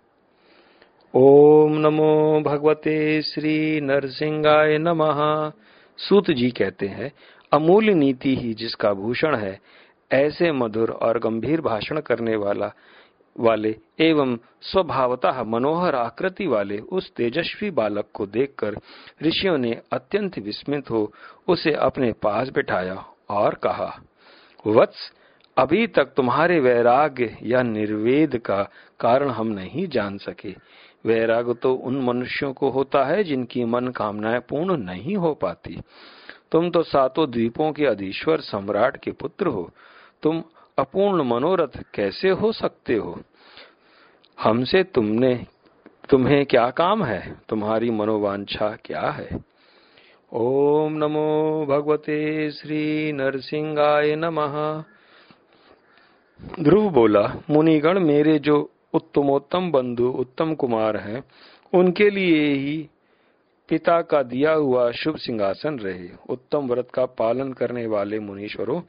ओम 1.14 1.78
नमो 1.78 2.42
भगवते 2.42 3.22
श्री 3.22 3.82
नरसिंहाय 3.82 4.78
नमः। 4.78 5.52
सूत 5.98 6.32
जी 6.32 6.50
कहते 6.52 6.88
हैं 6.88 7.12
अमूल्य 7.54 7.94
नीति 7.94 8.36
ही 8.36 8.54
जिसका 8.54 8.94
भूषण 8.94 9.36
है, 9.36 9.60
ऐसे 10.12 10.52
मधुर 10.52 10.92
और 10.92 11.20
गंभीर 11.20 11.62
भाषण 11.62 12.00
करने 12.00 12.36
वाला, 12.36 12.72
वाले 13.40 13.76
एवं 14.00 14.38
स्वभावतः 14.62 15.44
मनोहर 15.44 15.96
आकृति 15.96 16.48
वाले 16.48 16.78
उस 16.78 17.14
तेजस्वी 17.14 17.72
बालक 17.72 18.06
को 18.14 18.26
देखकर 18.26 18.76
ऋषियों 19.24 19.58
ने 19.58 19.82
अत्यंत 19.92 20.40
विस्मित 20.40 20.90
हो 20.90 21.12
उसे 21.48 21.72
अपने 21.72 22.12
पास 22.12 22.50
बिठाया 22.50 23.06
और 23.30 23.54
कहा, 23.54 24.02
वत्स 24.68 25.12
अभी 25.60 25.88
तक 25.88 26.06
तुम्हारे 26.06 26.60
वैराग्य 26.60 27.38
या 27.44 27.62
निर्वेद 27.62 28.38
का 28.38 28.64
कारण 29.00 29.30
हम 29.30 29.48
नहीं 29.48 29.88
जान 29.88 30.18
सके। 30.18 30.56
वैराग्य 31.06 31.54
तो 31.54 31.74
उन 31.74 32.02
मनुष्यों 32.02 32.54
को 32.54 32.70
होता 32.70 33.04
है 33.04 33.24
जिनकी 33.24 33.66
मन 33.66 33.88
कामनाएँ 33.88 34.40
पूर्ण 34.40 34.78
नहीं 34.78 35.16
हो 35.16 35.34
पाती। 35.34 35.82
तुम 36.52 36.70
तो 36.70 36.84
सातों 36.84 37.32
द्वीपों 37.32 37.72
के 37.72 37.86
अधीश्वर 37.86 38.40
सम्राट 38.40 38.98
के 38.98 39.12
पुत्र 39.12 39.48
हो। 39.48 39.72
तुम 40.24 40.44
अपूर्ण 40.78 41.24
मनोरथ 41.24 41.84
कैसे 41.94 42.30
हो 42.30 42.52
सकते 42.52 42.96
हो? 42.96 43.22
हमसे 44.40 44.84
तुमने, 44.84 45.46
तुम्हें 46.10 46.46
क्या 46.46 46.70
काम 46.70 47.04
है? 47.04 47.38
तुम्हारी 47.50 47.92
मनोवांछा 47.92 48.78
क्या 48.86 49.02
है? 49.02 49.30
ओम 50.34 50.94
नमो 50.94 51.66
भगवते 51.70 52.52
श्री 52.52 53.12
नरसिंहाय 53.12 54.16
नमः। 54.16 54.84
ध्रुव 56.60 56.90
बोला, 56.90 57.36
मुनिगण, 57.50 58.00
मेरे 58.00 58.40
जो 58.40 58.72
उत्तमोत्तम 58.94 59.72
बंधु, 59.72 60.08
उत्तम 60.08 60.54
कुमार 60.54 60.98
हैं, 60.98 61.24
उनके 61.74 62.10
लिए 62.10 62.54
ही 62.54 62.90
पिता 63.70 64.02
का 64.02 64.24
दिया 64.24 64.52
हुआ 64.52 64.92
शुभ 64.92 65.16
सिंहासन 65.16 65.80
रहे। 65.80 66.10
उत्तम 66.30 66.68
व्रत 66.68 66.88
का 66.94 67.06
पालन 67.06 67.54
करने 67.54 67.88
वाले 67.88 68.20
मुनीश्वरों, 68.20 68.82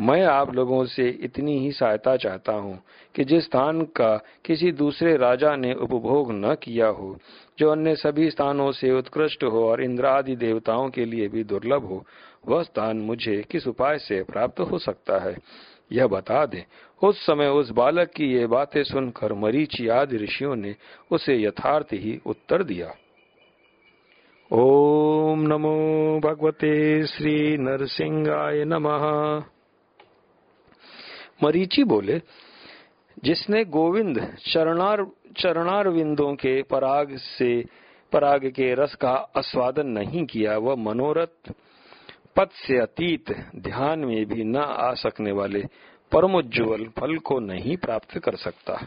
मैं 0.00 0.24
आप 0.24 0.54
लोगों 0.54 0.84
से 0.84 1.08
इतनी 1.08 1.58
ही 1.58 1.72
सहायता 1.72 2.16
चाहता 2.16 2.52
हूँ 2.52 2.82
कि 3.14 3.24
जिस 3.24 3.44
स्थान 3.44 3.82
का 3.82 4.24
किसी 4.44 4.72
दूसरे 4.72 5.16
राजा 5.16 5.56
ने 5.56 5.74
उपभोग 5.74 6.32
न 6.32 6.56
किया 6.62 6.86
हो, 6.86 7.18
जो 7.58 7.70
अन्य 7.70 7.96
सभी 7.96 8.30
स्थानों 8.30 8.72
से 8.72 8.92
उत्कृष्ट 8.92 9.44
हो 9.44 9.68
और 9.68 9.82
इंद्रादि 9.82 10.36
देवताओं 10.36 10.90
के 10.90 11.04
लिए 11.04 11.28
भी 11.28 11.44
दुर्लभ 11.44 11.84
हो, 11.84 12.04
वह 12.48 12.62
स्थान 12.62 12.96
मुझे 12.96 13.44
किस 13.50 13.66
उपाय 13.66 13.98
से 13.98 14.22
प्राप्त 14.22 14.60
हो 14.60 14.78
सकता 14.78 15.18
है? 15.18 15.36
यह 15.92 16.06
बता 16.06 16.46
दे, 16.46 16.66
उस 17.02 17.26
समय 17.26 17.48
उस 17.48 17.70
बालक 17.70 18.08
की 18.08 18.26
ये 18.26 18.46
बातें 18.46 18.82
सुनकर 18.82 19.32
मरीचि 19.32 19.88
आदि 19.88 20.16
ऋषियों 20.16 20.56
ने 20.56 20.76
उसे 21.10 21.42
यथार्थ 21.42 21.86
ही 21.92 22.20
उत्तर 22.26 22.62
दिया। 22.62 22.94
ओम 24.52 25.40
नमो 25.42 26.20
भगवते 26.24 27.06
श्री 27.06 27.56
नरसिंहाय 27.56 28.64
नमः। 28.64 29.44
मरीचि 31.42 31.84
बोले, 31.84 32.20
जिसने 33.24 33.64
गोविंद 33.64 34.36
चरणार 34.46 35.06
चरणार 35.40 35.88
विंदों 35.88 36.34
के 36.34 36.62
पराग 36.62 37.16
से, 37.16 37.64
पराग 38.12 38.46
के 38.46 38.74
रस 38.74 38.94
का 38.94 39.10
आस्वादन 39.10 39.86
नहीं 39.86 40.26
किया, 40.26 40.58
वह 40.58 40.74
मनोरथ 40.74 41.52
पद 42.36 42.48
से 42.66 42.78
अतीत 42.78 43.30
ध्यान 43.56 43.98
में 43.98 44.26
भी 44.26 44.44
न 44.44 44.56
आ 44.56 44.92
सकने 44.94 45.32
वाले 45.32 45.64
परमोज्वल 46.12 46.84
फल 46.98 47.16
को 47.18 47.38
नहीं 47.40 47.76
प्राप्त 47.76 48.18
कर 48.18 48.36
सकता। 48.36 48.86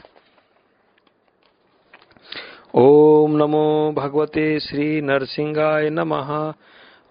ओम 2.73 3.35
नमो 3.35 3.93
भगवते 3.97 4.59
श्री 4.59 5.01
नरसिंहाय 5.01 5.89
नमः। 5.89 6.53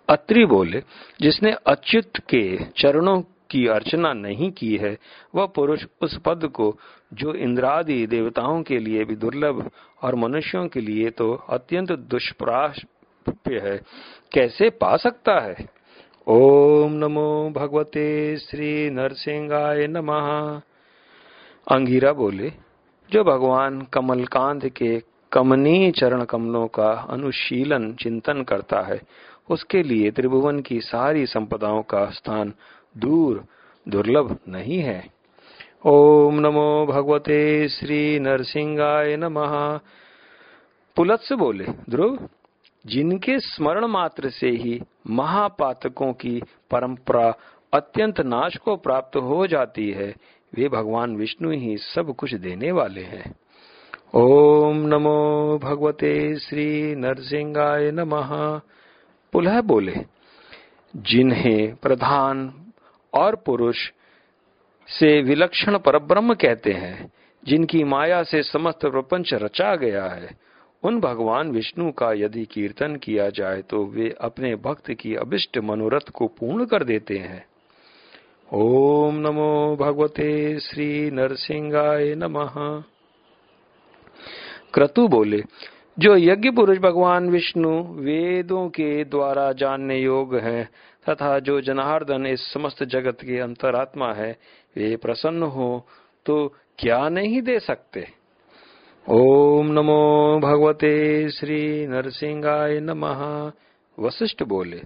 अत्रि 0.09 0.45
बोले, 0.45 0.83
जिसने 1.21 1.53
अच्युत 1.67 2.17
के 2.19 2.65
चरणों 2.77 3.21
की 3.51 3.67
अर्चना 3.67 4.13
नहीं 4.13 4.51
की 4.53 4.77
है, 4.77 4.97
वह 5.35 5.47
पुरुष 5.47 5.85
उस 6.03 6.19
पद 6.19 6.47
को 6.47 6.77
जो 7.15 7.35
इंद्रादि 7.35 8.07
देवताओं 8.07 8.63
के 8.63 8.79
लिए 8.79 9.05
भी 9.05 9.17
दुर्लभ 9.17 9.71
और 10.03 10.15
मनुष्यों 10.15 10.67
के 10.69 10.81
लिए 10.81 11.11
तो 11.11 11.33
अत्यंत 11.49 11.93
दुष्प्राप्य 11.93 13.59
है, 13.59 13.81
कैसे 14.33 14.71
पा 14.71 14.97
सकता 14.97 15.39
है? 15.41 15.74
ओम 16.29 16.93
नमो 16.93 17.53
भगवते 17.57 18.37
श्री 18.37 18.91
नरसिंहाय 18.91 19.87
नमः। 19.87 20.61
अंगीरा 21.71 22.13
बोले, 22.13 22.53
जो 23.13 23.25
भगवान 23.25 23.83
कमलकांत 23.83 24.67
के 24.67 25.03
कमनीय 25.33 25.91
चरण 25.91 26.25
कमलों 26.25 26.67
का 26.67 27.07
अनुशीलन 27.11 27.93
चिंतन 27.93 28.43
करता 28.43 28.81
है, 28.81 29.01
उसके 29.51 29.83
लिए 29.83 30.11
त्रिभुवन 30.11 30.61
की 30.61 30.81
सारी 30.81 31.27
संपदाओं 31.27 31.83
का 31.83 32.07
स्थान 32.07 32.53
दूर, 32.97 33.45
दुर्लभ 33.89 34.39
नहीं 34.49 34.79
है। 34.79 35.11
ओम 35.87 36.41
नमो 36.41 36.87
भगवते 36.87 37.69
श्री 37.69 38.19
नरसिंहाय 38.19 39.17
नमः। 39.17 39.81
पुलत्स 40.97 41.33
बोले, 41.33 41.65
ध्रुव 41.65 42.29
जिनके 42.87 43.39
स्मरण 43.39 43.85
मात्र 43.85 44.31
से 44.31 44.49
ही 44.49 44.81
महापातकों 45.11 46.13
की 46.13 46.43
परंपरा 46.71 47.35
अत्यंत 47.73 48.21
नाश 48.21 48.57
को 48.57 48.77
प्राप्त 48.77 49.17
हो 49.17 49.47
जाती 49.47 49.91
है, 49.91 50.15
वे 50.55 50.69
भगवान 50.69 51.17
विष्णु 51.17 51.51
ही 51.51 51.77
सब 51.77 52.17
कुछ 52.17 52.35
देने 52.35 52.73
वाले 52.73 53.03
हैं। 53.03 53.35
ओम 54.15 54.77
नमो 54.77 55.59
भगवते 55.63 56.39
श्री 56.39 56.95
नरसिंहाय 56.95 57.91
नमः। 57.91 58.61
पुलह 59.33 59.61
बोले, 59.61 59.97
जिन्हें 60.97 61.75
प्रधान 61.75 62.67
और 63.15 63.37
पुरुष 63.37 63.77
से 64.89 65.23
विलक्षण 65.23 65.79
परब्रह्म 65.79 66.35
कहते 66.35 66.73
हैं, 66.73 67.13
जिनकी 67.45 67.85
माया 67.85 68.23
से 68.23 68.43
समस्त 68.43 68.87
प्रपंच 68.87 69.35
रचा 69.35 69.77
गया 69.77 70.05
है 70.05 70.45
उन 70.85 71.01
भगवान 71.01 71.51
विष्णु 71.51 71.91
का 71.93 72.13
यदि 72.13 72.45
कीर्तन 72.45 72.97
किया 72.97 73.29
जाए 73.31 73.63
तो 73.63 73.85
वे 73.85 74.15
अपने 74.21 74.55
भक्त 74.57 74.91
की 74.91 75.15
अभिष्ट 75.15 75.59
मनोरथ 75.59 76.11
को 76.15 76.27
पूर्ण 76.27 76.65
कर 76.65 76.85
देते 76.85 77.19
हैं। 77.19 77.45
ओम 78.53 79.17
नमो 79.17 79.77
भगवते 79.81 80.59
श्री 80.61 81.11
नरसिंहाय 81.11 82.15
नमः। 82.15 82.55
क्रतु 84.75 85.07
बोले, 85.09 85.43
जो 85.99 86.17
यज्ञ 86.17 86.51
पुरुष 86.51 86.79
भगवान 86.79 87.31
विष्णु 87.31 87.71
वेदों 87.99 88.69
के 88.69 89.05
द्वारा 89.05 89.53
जानने 89.53 89.99
योग 89.99 90.37
है 90.37 90.65
तथा 91.09 91.39
जो 91.39 91.61
जनार्दन 91.61 92.27
इस 92.27 92.53
समस्त 92.53 92.85
जगत 92.85 93.19
के 93.21 93.39
अंतरात्मा 93.39 94.13
है, 94.13 94.39
वे 94.77 94.97
प्रसन्न 94.97 95.43
हो 95.43 95.87
तो 96.27 96.55
क्या 96.79 97.09
नहीं 97.09 97.43
दे 97.43 97.59
सकते? 97.59 98.24
ओम 99.09 99.67
नमो 99.67 100.41
भगवते 100.43 101.29
श्री 101.31 101.87
नरसिंहाय 101.87 102.81
नमः। 102.81 103.53
वशिष्ठ 103.99 104.43
बोले, 104.43 104.77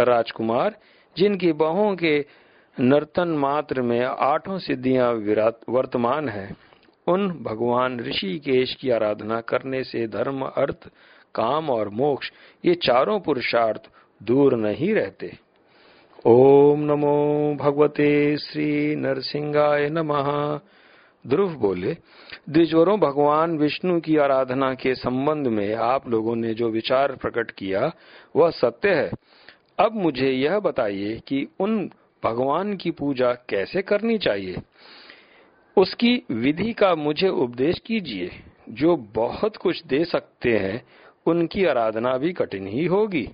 राजकुमार, 0.00 0.76
जिनकी 1.16 1.52
बहुओं 1.52 1.96
के 1.96 2.24
नर्तन 2.80 3.28
मात्र 3.28 3.82
में 3.82 4.04
आठों 4.04 4.58
सिद्धियाँ 4.58 5.12
वर्तमान 5.68 6.28
है, 6.28 6.56
उन 7.06 7.28
भगवान 7.42 8.00
ऋषिकेश 8.00 8.74
की 8.74 8.90
आराधना 8.90 9.40
करने 9.40 9.84
से 9.84 10.06
धर्म, 10.06 10.42
अर्थ, 10.42 10.88
काम 11.34 11.70
और 11.70 11.88
मोक्ष, 11.88 12.32
ये 12.64 12.74
चारों 12.74 13.20
पुरुषार्थ 13.20 13.82
दूर 14.22 14.54
नहीं 14.54 14.94
रहते। 14.94 15.38
ओम 16.26 16.80
नमो 16.80 17.56
भगवते 17.60 18.36
श्री 18.36 18.96
नरसिंहाय 18.96 19.88
नमः। 19.88 20.60
ध्रुव 21.26 21.54
बोले, 21.54 21.96
द्विजवरों, 22.48 23.00
भगवान 23.00 23.58
विष्णु 23.58 24.00
की 24.00 24.16
आराधना 24.16 24.74
के 24.74 24.94
संबंध 24.94 25.46
में 25.46 25.74
आप 25.74 26.08
लोगों 26.08 26.36
ने 26.36 26.54
जो 26.54 26.68
विचार 26.68 27.16
प्रकट 27.16 27.50
किया, 27.50 27.92
वह 28.36 28.50
सत्य 28.50 28.94
है। 28.94 29.10
अब 29.78 29.92
मुझे 29.92 30.30
यह 30.30 30.58
बताइए 30.58 31.22
कि 31.28 31.48
उन 31.60 31.90
भगवान 32.24 32.76
की 32.76 32.90
पूजा 32.90 33.32
कैसे 33.32 33.82
करनी 33.82 34.18
चाहिए? 34.18 34.56
उसकी 35.76 36.22
विधि 36.30 36.72
का 36.72 36.94
मुझे 36.94 37.28
उपदेश 37.28 37.78
कीजिए। 37.78 38.30
जो 38.68 38.96
बहुत 38.96 39.56
कुछ 39.56 39.84
दे 39.84 40.04
सकते 40.04 40.58
हैं, 40.58 40.84
उनकी 41.26 41.64
आराधना 41.64 42.18
भी 42.18 42.32
कठिन 42.32 42.66
ही 42.66 42.86
होगी। 42.86 43.30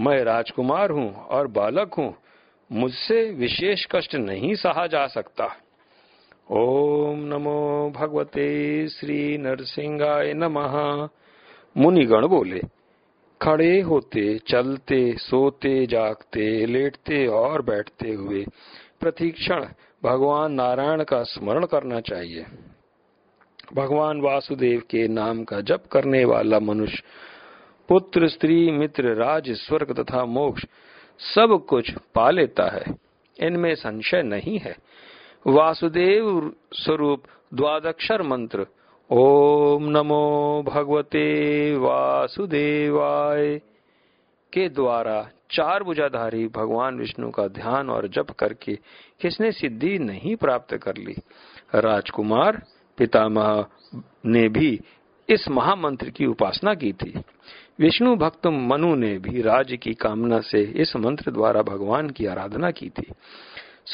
मैं 0.00 0.24
राजकुमार 0.24 0.90
हूँ 0.90 1.14
और 1.14 1.46
बालक 1.46 1.94
हूँ। 1.94 2.14
मुझसे 2.72 3.30
विशेष 3.30 3.86
कष्ट 3.90 4.14
नहीं 4.14 4.54
सहा 4.54 4.86
जा 4.86 5.06
सकता। 5.06 5.56
ओम 6.50 7.18
नमो 7.18 7.92
भगवते 7.96 8.88
श्री 8.88 9.38
नरसिंहाय 9.38 10.32
नमः। 10.32 11.08
मुनिगण 11.76 12.26
बोले, 12.26 12.62
खड़े 13.42 13.80
होते, 13.80 14.38
चलते, 14.38 15.16
सोते, 15.18 15.86
जागते, 15.86 16.66
लेटते 16.66 17.26
और 17.26 17.62
बैठते 17.62 18.10
हुए, 18.10 18.46
प्रतीक्षण, 19.00 19.66
भगवान 20.04 20.52
नारायण 20.52 21.04
का 21.04 21.22
स्मरण 21.22 21.66
करना 21.66 22.00
चाहिए। 22.00 22.46
भगवान 23.74 24.20
वासुदेव 24.20 24.82
के 24.90 25.08
नाम 25.08 25.44
का 25.44 25.60
जप 25.60 25.84
करने 25.92 26.24
वाला 26.24 26.60
मनुष्य, 26.60 27.02
पुत्र, 27.88 28.28
स्त्री, 28.28 28.70
मित्र, 28.70 29.14
राज, 29.14 29.50
स्वर्ग 29.50 30.02
तथा 30.02 30.24
मोक्ष, 30.24 30.64
सब 31.20 31.66
कुछ 31.68 31.92
पा 32.14 32.30
लेता 32.30 32.68
है। 32.68 32.84
इनमें 33.40 33.74
संशय 33.74 34.22
नहीं 34.22 34.58
है। 34.58 34.76
वासुदेव 35.46 36.52
स्वरूप 36.72 37.22
द्वादक्षर 37.54 38.22
मंत्र। 38.22 38.66
ओम 39.10 39.84
नमो 39.88 40.64
भगवते 40.66 41.76
वासुदेवाय 41.76 43.60
के 44.52 44.68
द्वारा 44.68 45.28
चार 45.50 45.82
बुझाधारी 45.82 46.46
भगवान 46.46 46.98
विष्णु 46.98 47.30
का 47.30 47.48
ध्यान 47.48 47.90
और 47.90 48.08
जप 48.08 48.30
करके 48.30 48.78
किसने 49.20 49.52
सिद्धि 49.52 49.98
नहीं 49.98 50.36
प्राप्त 50.36 50.76
कर 50.76 50.96
ली? 50.96 51.14
राजकुमार 51.74 52.62
पितामह 52.98 53.66
ने 54.26 54.48
भी 54.48 54.80
इस 55.28 55.48
महामंत्र 55.48 56.10
की 56.10 56.26
उपासना 56.26 56.74
की 56.74 56.92
थी। 56.92 57.20
विष्णु 57.78 58.16
भक्त 58.16 58.46
मनु 58.46 58.94
ने 58.94 59.18
भी 59.18 59.42
राज्य 59.42 59.76
की 59.76 59.94
कामना 59.94 60.40
से 60.40 60.62
इस 60.62 60.96
मंत्र 60.96 61.30
द्वारा 61.30 61.62
भगवान 61.62 62.10
की 62.10 62.26
आराधना 62.26 62.70
की 62.70 62.90
थी। 62.90 63.12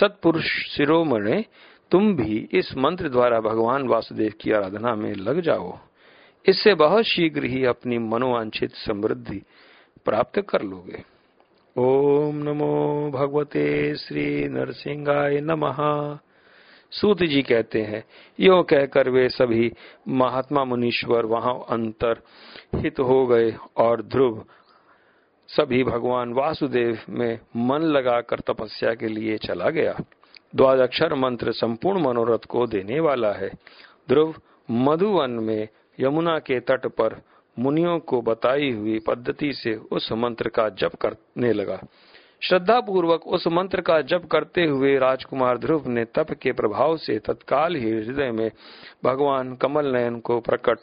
सतपुरुष 0.01 0.45
शिरोमणे, 0.45 1.45
तुम 1.91 2.17
भी 2.17 2.49
इस 2.53 2.77
मंत्र 2.77 3.09
द्वारा 3.09 3.41
भगवान 3.41 3.89
वासुदेव 3.89 4.33
की 4.41 4.53
आराधना 4.53 4.95
में 4.95 5.15
लग 5.15 5.41
जाओ। 5.41 5.79
इससे 6.49 6.75
बहुत 6.75 7.05
शीघ्र 7.05 7.45
ही 7.45 7.65
अपनी 7.65 7.99
मनोवांछित 7.99 8.71
समृद्धि 8.75 9.43
प्राप्त 10.05 10.41
कर 10.41 10.63
लोगे। 10.63 11.05
ओम 11.77 12.37
नमो 12.37 13.11
भगवते 13.11 13.97
श्री 13.97 14.49
नरसिंहाय 14.49 15.41
नमः। 15.41 15.77
सूत 16.91 17.19
जी 17.19 17.43
कहते 17.43 17.83
हैं, 17.83 18.05
यो 18.41 18.63
कहकर 18.63 19.09
वे 19.09 19.29
सभी 19.29 19.73
महात्मा 20.09 20.65
मुनीश्वर 20.65 21.27
वहाँ 21.27 21.67
अंतर 21.71 22.23
हित 22.75 23.01
हो 23.01 23.27
गए 23.27 23.57
और 23.77 24.03
ध्रुव 24.03 24.45
सभी 25.57 25.85
भगवान 25.85 26.33
वासुदेव 26.33 26.99
में 27.09 27.39
मन 27.57 27.79
लगाकर 27.79 28.41
तपस्या 28.41 28.95
के 28.95 29.09
लिए 29.09 29.37
चला 29.39 29.71
गया। 29.71 29.97
द्वादक्षर 30.55 31.15
मंत्र 31.15 31.53
संपूर्ण 31.53 32.01
मनोरथ 32.01 32.39
को 32.39 32.67
देने 32.67 33.01
वाला 33.01 33.33
है। 33.33 33.49
ध्रुव 34.09 34.35
मधुवन 34.71 35.31
में 35.31 35.69
यमुना 36.01 36.39
के 36.39 36.61
तट 36.61 36.87
पर 36.87 37.21
मुनियों 37.59 37.99
को 37.99 38.21
बताई 38.23 38.71
हुई 38.73 38.99
पद्धति 38.99 39.53
से 39.53 39.75
उस 39.75 40.13
मंत्र 40.13 40.49
का 40.49 40.69
जप 40.69 40.95
करने 40.95 41.53
लगा। 41.53 41.81
श्रद्धा 42.41 42.81
पूर्वक 42.81 43.27
उस 43.27 43.47
मंत्र 43.47 43.81
का 43.81 44.01
जप 44.01 44.29
करते 44.33 44.65
हुए 44.65 44.99
राजकुमार 44.99 45.59
ध्रुव 45.59 45.89
ने 45.89 46.05
तप 46.05 46.33
के 46.43 46.53
प्रभाव 46.53 46.97
से 46.97 47.19
तत्काल 47.19 47.75
ही 47.75 47.91
हृदय 47.91 48.31
में 48.31 48.51
भगवान 49.05 49.55
कमल 49.55 49.87
नयन 49.87 50.21
को 50.21 50.41
प्रकट 50.41 50.79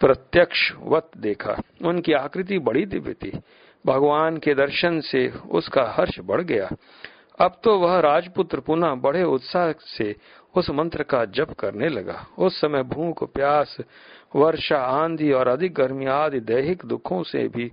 प्रत्यक्ष 0.00 0.72
वत 0.82 1.10
देखा। 1.16 1.60
उनकी 1.84 2.12
आकृति 2.12 2.58
बड़ी 2.58 2.86
दिव्य 2.86 3.12
थी। 3.12 3.38
भगवान 3.86 4.36
के 4.36 4.54
दर्शन 4.54 5.00
से 5.00 5.32
उसका 5.50 5.82
हर्ष 5.82 6.20
बढ़ 6.20 6.42
गया। 6.42 6.70
अब 7.40 7.60
तो 7.64 7.78
वह 7.78 8.00
राजपुत्र 8.00 8.60
पुनः 8.60 8.94
बड़े 8.94 9.24
उत्साह 9.24 9.72
से 9.72 10.16
उस 10.56 10.70
मंत्र 10.70 11.02
का 11.02 11.24
जप 11.24 11.52
करने 11.58 11.88
लगा। 11.88 12.26
उस 12.38 12.60
समय 12.60 12.82
भूख, 12.82 13.32
प्यास, 13.32 13.76
वर्षा, 14.36 14.78
आंधी 14.78 15.32
और 15.32 15.48
अधिक 15.48 15.74
गर्मी 15.74 16.06
आदि 16.06 16.40
दैहिक 16.40 16.82
दुखों 16.84 17.22
से 17.22 17.48
भी 17.48 17.72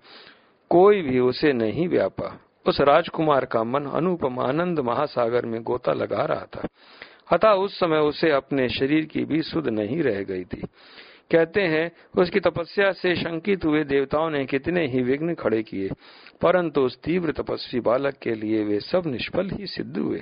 कोई 0.70 1.02
भी 1.02 1.20
उसे 1.20 1.54
नहीं 1.54 1.88
व्यापा। 1.88 2.40
उस 2.68 2.82
राजकुमार 2.82 3.46
का 3.46 3.64
मन 3.64 3.86
अनुपम 3.86 4.40
आनंद 4.40 4.80
महासागर 4.80 5.46
में 5.46 5.64
गोता 5.64 5.94
लगा 5.94 6.26
रहा 6.26 6.46
था। 6.56 6.68
अतः 7.32 7.50
उस 7.50 7.80
समय 7.80 7.98
उसे 7.98 8.32
अपने 8.32 8.70
शरीर 8.70 9.06
की 9.06 9.26
भी 9.26 9.42
सुध 9.42 9.68
नहीं 9.68 10.04
रह 10.04 10.24
गई 10.24 10.44
थी। 10.44 10.64
कहते 11.32 11.62
हैं, 11.62 11.92
उसकी 12.18 12.40
तपस्या 12.40 12.92
से 12.92 13.16
शंकित 13.16 13.66
हुए 13.66 13.84
देवताओं 13.84 14.30
ने 14.30 14.46
कितने 14.46 14.86
ही 14.88 15.02
विघ्न 15.02 15.34
खड़े 15.34 15.62
किए, 15.64 15.90
परंतु 16.42 16.82
उस 16.82 16.98
तीव्र 17.02 17.32
तपस्वी 17.32 17.80
बालक 17.80 18.18
के 18.22 18.36
लिए 18.36 18.64
वे 18.64 18.80
सब 18.80 19.04
निष्फल 19.06 19.50
ही 19.50 19.68
सिद्ध 19.68 19.98
हुए। 19.98 20.22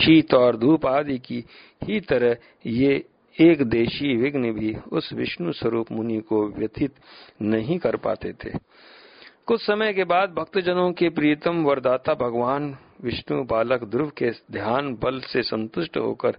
शीत 0.00 0.34
और 0.34 0.56
धूप 0.56 0.86
आदि 0.86 1.18
की 1.18 1.44
ही 1.84 2.00
तरह 2.00 2.36
ये 2.66 3.04
एक 3.38 3.62
देशी 3.62 4.16
विघ्न 4.16 4.52
भी 4.52 4.74
उस 4.92 5.12
विष्णु 5.12 5.52
स्वरूप 5.52 5.92
मुनि 5.92 6.20
को 6.20 6.46
व्यथित 6.48 6.94
नहीं 7.42 7.78
कर 7.78 7.96
पाते 7.96 8.32
थे। 8.32 8.50
कुछ 9.46 9.60
समय 9.62 9.92
के 9.92 10.04
बाद 10.04 10.30
भक्तजनों 10.30 10.92
के 10.92 11.08
प्रियतम 11.08 11.62
वरदाता 11.64 12.14
भगवान 12.14 12.76
विष्णु 13.02 13.42
बालक 13.44 13.84
ध्रुव 13.84 14.08
के 14.08 14.30
ध्यान 14.52 14.94
बल 14.94 15.20
से 15.20 15.42
संतुष्ट 15.42 15.96
होकर 15.96 16.36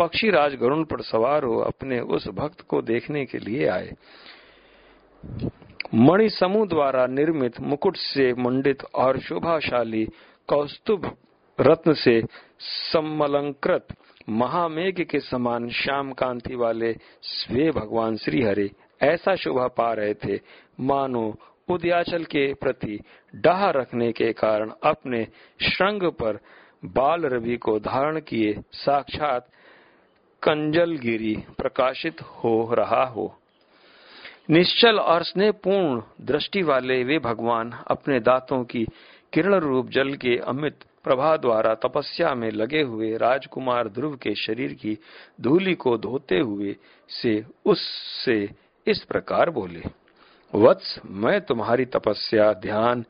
पक्षी 0.00 0.30
राज 0.30 0.54
गरुण 0.54 0.84
पर 0.84 1.00
सवार 1.02 1.44
हो 1.44 1.58
अपने 1.60 2.00
उस 2.00 2.28
भक्त 2.28 2.60
को 2.60 2.82
देखने 2.82 3.24
के 3.26 3.38
लिए 3.38 3.66
आए। 3.68 3.92
मणि 5.94 6.28
समूह 6.30 6.66
द्वारा 6.66 7.06
निर्मित 7.06 7.60
मुकुट 7.60 7.96
से 7.96 8.32
मंडित 8.34 8.84
और 8.94 9.18
शोभाशाली 9.18 10.04
कौस्तुभ 10.48 11.10
रत्न 11.58 11.92
से 11.94 12.22
सम्मलंकृत 12.60 13.86
महामेघ 14.28 15.02
के 15.02 15.20
समान 15.20 15.68
श्याम 15.70 16.12
कांति 16.12 16.54
वाले 16.54 16.92
स्वे 17.22 17.70
भगवान 17.70 18.16
श्री 18.16 18.42
हरे 18.42 18.70
ऐसा 19.02 19.34
शोभा 19.34 19.66
पा 19.68 19.92
रहे 19.92 20.14
थे। 20.14 20.38
मानो 20.80 21.34
उदयाचल 21.68 22.24
के 22.24 22.52
प्रति 22.54 22.98
डाह 23.34 23.70
रखने 23.70 24.12
के 24.12 24.32
कारण 24.32 24.72
अपने 24.84 25.24
श्रृंग 25.62 26.10
पर 26.12 26.38
बाल 26.84 27.22
रवि 27.26 27.56
को 27.56 27.78
धारण 27.80 28.20
किए 28.20 28.54
साक्षात 28.72 29.48
कंजलगिरी 30.42 31.34
प्रकाशित 31.58 32.20
हो 32.22 32.74
रहा 32.74 33.04
हो। 33.04 33.34
निश्चल 34.50 34.98
और 34.98 35.22
स्नेहपूर्ण 35.22 36.02
दृष्टि 36.20 36.62
वाले 36.62 37.04
वे 37.04 37.18
भगवान 37.18 37.72
अपने 37.86 38.20
दांतों 38.20 38.64
की 38.64 38.86
किरण 39.32 39.54
रूप 39.54 39.88
जल 39.88 40.14
के 40.14 40.36
अमित 40.36 40.78
प्रभा 41.04 41.36
द्वारा 41.36 41.74
तपस्या 41.74 42.34
में 42.34 42.50
लगे 42.50 42.82
हुए 42.82 43.16
राजकुमार 43.16 43.88
ध्रुव 43.88 44.16
के 44.16 44.34
शरीर 44.34 44.72
की 44.72 44.98
धूलि 45.40 45.74
को 45.74 45.96
धोते 45.98 46.38
हुए 46.38 46.76
से 47.08 47.44
उससे 47.64 48.50
इस 48.86 49.04
प्रकार 49.04 49.50
बोले, 49.50 49.82
वत्स, 50.54 51.00
मैं 51.06 51.40
तुम्हारी 51.40 51.84
तपस्या, 51.84 52.52
ध्यान 52.52 53.04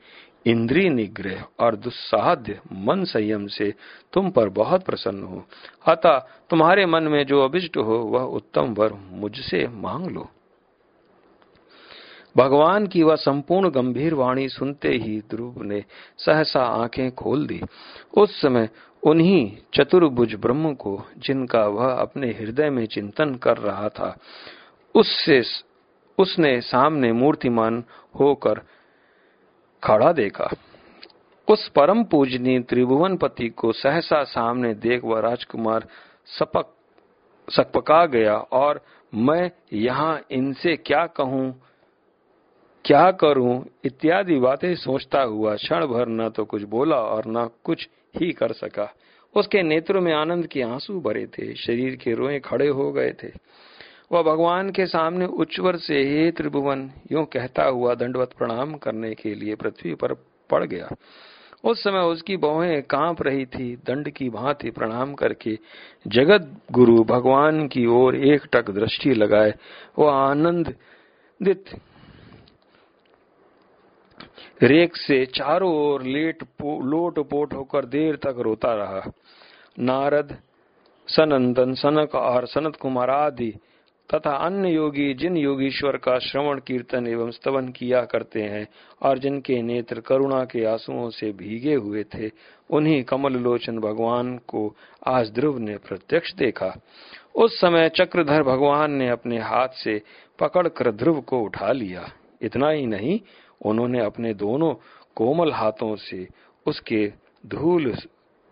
इंद्रिय 0.46 0.88
निग्रह 0.88 1.44
और 1.60 1.76
दुस्साध्य 1.76 2.60
मन 2.72 3.04
संयम 3.04 3.46
से 3.46 3.74
तुम 4.12 4.30
पर 4.30 4.48
बहुत 4.48 4.82
प्रसन्न 4.82 5.22
हो। 5.22 5.44
अतः 5.86 6.18
तुम्हारे 6.50 6.86
मन 6.86 7.02
में 7.02 7.26
जो 7.26 7.44
अभिष्ट 7.44 7.76
हो, 7.76 7.98
वह 7.98 8.22
उत्तम 8.22 8.74
वर 8.74 8.92
मुझसे 8.92 9.68
मांग 9.68 10.06
लो। 10.06 10.28
भगवान 12.36 12.86
की 12.86 13.02
वह 13.02 13.14
संपूर्ण 13.14 13.70
गंभीर 13.70 14.14
वाणी 14.14 14.48
सुनते 14.48 14.88
ही 14.88 15.20
ध्रुव 15.30 15.62
ने 15.62 15.84
सहसा 16.18 16.60
आँखें 16.60 17.14
खोल 17.14 17.46
दी। 17.46 17.60
उस 18.16 18.40
समय 18.40 18.68
उन्हीं 19.02 19.56
चतुर्भुज 19.74 20.34
ब्रह्म 20.34 20.74
को, 20.74 21.04
जिनका 21.18 21.66
वह 21.66 21.92
अपने 21.92 22.28
हृदय 22.28 22.70
में 22.70 22.86
चिंतन 22.86 23.34
कर 23.34 23.56
रहा 23.56 23.88
था, 23.88 24.18
उससे 24.94 25.42
उसने 26.18 26.60
सामने 26.60 27.12
मूर्तिमान 27.12 27.84
होकर 28.20 28.60
खड़ा 29.82 30.12
देखा। 30.12 30.50
उस 31.48 31.68
परम 31.68 32.02
पूजनी 32.04 32.58
त्रिभुवन 32.60 33.16
पति 33.16 33.48
को 33.48 33.72
सहसा 33.72 34.22
सामने 34.24 34.74
देख 34.74 35.04
वह 35.04 35.20
राजकुमार 35.20 35.86
सपक 36.28 36.74
सकपका 37.48 38.04
गया 38.06 38.36
और 38.36 38.80
मैं 39.12 39.50
यहाँ 39.72 40.20
इनसे 40.30 40.76
क्या 40.76 41.06
कहूँ, 41.06 41.50
क्या 42.84 43.10
करूँ 43.12 43.64
इत्यादि 43.84 44.38
बातें 44.38 44.74
सोचता 44.74 45.22
हुआ 45.22 45.54
क्षण 45.56 45.86
भर 45.86 46.08
न 46.08 46.28
तो 46.28 46.44
कुछ 46.44 46.62
बोला 46.62 46.96
और 46.96 47.24
न 47.26 47.48
कुछ 47.64 47.88
ही 48.14 48.32
कर 48.32 48.52
सका। 48.52 48.88
उसके 49.34 49.62
नेत्रों 49.62 50.00
में 50.00 50.12
आनंद 50.14 50.46
के 50.46 50.62
आँसू 50.62 51.00
भरे 51.00 51.26
थे, 51.28 51.54
शरीर 51.56 51.96
के 51.96 52.14
रोए 52.14 52.38
खड़े 52.40 52.68
हो 52.68 52.90
गए 52.92 53.12
थे। 53.22 53.28
वह 54.10 54.22
भगवान 54.22 54.70
के 54.70 54.86
सामने 54.86 55.26
उच्चवर 55.26 55.76
से 55.76 56.02
हे 56.02 56.30
त्रिभुवन 56.30 56.90
यूँ 57.12 57.24
कहता 57.24 57.64
हुआ 57.64 57.94
दंडवत 57.94 58.32
प्रणाम 58.38 58.74
करने 58.74 59.14
के 59.14 59.34
लिए 59.34 59.54
पृथ्वी 59.54 59.94
पर 59.94 60.14
पड़ 60.50 60.64
गया। 60.64 60.88
उस 61.64 61.82
समय 61.84 62.00
उसकी 62.00 62.36
बहुएँ 62.36 62.80
काँप 62.82 63.22
रही 63.22 63.44
थी 63.46 63.76
दंड 63.76 64.10
की 64.10 64.28
भांति 64.30 64.70
प्रणाम 64.70 65.14
करके 65.14 65.58
जगत 66.06 66.50
गुरु 66.72 67.04
भगवान 67.04 67.68
की 67.68 67.86
ओर 67.86 68.16
एक 68.16 68.46
टक 68.52 68.70
दृष्टि 68.70 69.14
लगाए। 69.14 69.54
वह 69.98 70.12
आनंदित 70.12 71.64
रेख 74.62 74.96
से 74.96 75.24
चारों 75.26 75.72
ओर 75.74 76.02
लेट 76.02 76.42
पो, 76.42 76.80
लोट 76.80 77.18
पोट 77.18 77.54
होकर 77.54 77.84
देर 77.84 78.16
तक 78.16 78.34
रोता 78.38 78.74
रहा। 78.74 79.10
नारद 79.78 80.36
सनंदन 81.08 81.74
सनक 81.74 82.14
और 82.14 82.46
सनत 82.46 82.76
कुमार 82.76 83.10
आदि 83.10 83.54
तथा 84.14 84.30
अन्य 84.36 84.70
योगी 84.70 85.14
जिन 85.14 85.36
योगीश्वर 85.36 85.96
का 85.96 86.18
श्रवण, 86.18 86.58
कीर्तन 86.58 87.06
एवं 87.06 87.30
स्तवन 87.30 87.68
किया 87.68 88.00
करते 88.02 88.42
हैं 88.42 88.66
और 89.02 89.18
जिनके 89.18 89.62
नेत्र 89.62 90.00
करुणा 90.00 90.44
के 90.44 90.64
आंसुओं 90.64 91.10
से 91.10 91.32
भीगे 91.32 91.74
हुए 91.74 92.04
थे, 92.04 92.30
उन्हीं 92.70 93.02
कमल 93.04 93.32
लोचन 93.32 93.78
भगवान 93.78 94.36
को 94.38 94.76
आज 95.06 95.30
ध्रुव 95.30 95.58
ने 95.58 95.76
प्रत्यक्ष 95.76 96.34
देखा। 96.34 96.74
उस 97.34 97.60
समय 97.60 97.88
चक्रधर 97.88 98.42
भगवान 98.42 98.92
ने 98.92 99.08
अपने 99.08 99.38
हाथ 99.38 99.68
से 99.68 100.02
पकड़कर 100.38 100.90
ध्रुव 100.92 101.20
को 101.20 101.40
उठा 101.40 101.72
लिया। 101.72 102.12
इतना 102.42 102.70
ही 102.70 102.86
नहीं, 102.86 103.20
उन्होंने 103.64 104.04
अपने 104.04 104.34
दोनों 104.34 104.74
कोमल 105.14 105.52
हाथों 105.52 105.96
से 105.96 106.26
उसके 106.66 107.12
धूल 107.46 107.94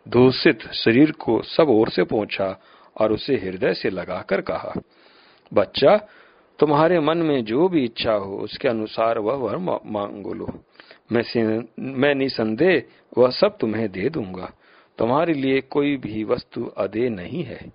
दूषित 0.08 0.68
शरीर 0.72 1.10
को 1.10 1.42
सब 1.42 1.68
ओर 1.68 1.88
से 1.88 2.02
पहुँचा 2.02 2.60
और 3.00 3.12
उसे 3.12 3.36
हृदय 3.36 3.74
से 3.74 3.90
लगाकर 3.90 4.40
कहा 4.40 4.72
बच्चा 5.54 5.96
तुम्हारे 6.58 7.00
मन 7.00 7.18
में 7.18 7.44
जो 7.44 7.68
भी 7.68 7.84
इच्छा 7.84 8.12
हो 8.12 8.38
उसके 8.38 8.68
अनुसार 8.68 9.18
वह 9.18 9.34
वर 9.34 9.56
मांगो 9.87 10.34
लो। 10.34 10.48
मैं 11.12 11.62
मैं 11.78 12.14
निसंदेह 12.14 12.82
वह 13.18 13.30
सब 13.30 13.58
तुम्हें 13.58 13.92
दे 13.92 14.11
दूँगा। 14.11 14.52
तुम्हारे 14.98 15.32
लिए 15.32 15.61
कोई 15.61 15.96
भी 15.96 16.24
वस्तु 16.24 16.66
अदे 16.66 17.08
नहीं 17.08 17.44
है। 17.44 17.72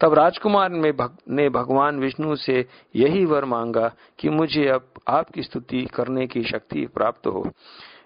तब 0.00 0.14
राजकुमार 0.14 0.70
ने, 0.70 0.92
भग, 0.92 1.16
ने 1.28 1.48
भगवान 1.48 2.00
विष्णु 2.00 2.36
से 2.36 2.66
यही 2.96 3.24
वर 3.24 3.44
मांगा 3.44 3.94
कि 4.18 4.28
मुझे 4.28 4.68
अब 4.68 4.88
आपकी 5.08 5.42
स्तुति 5.42 5.84
करने 5.84 6.26
की 6.26 6.42
शक्ति 6.42 6.86
प्राप्त 6.86 7.26
हो। 7.26 7.50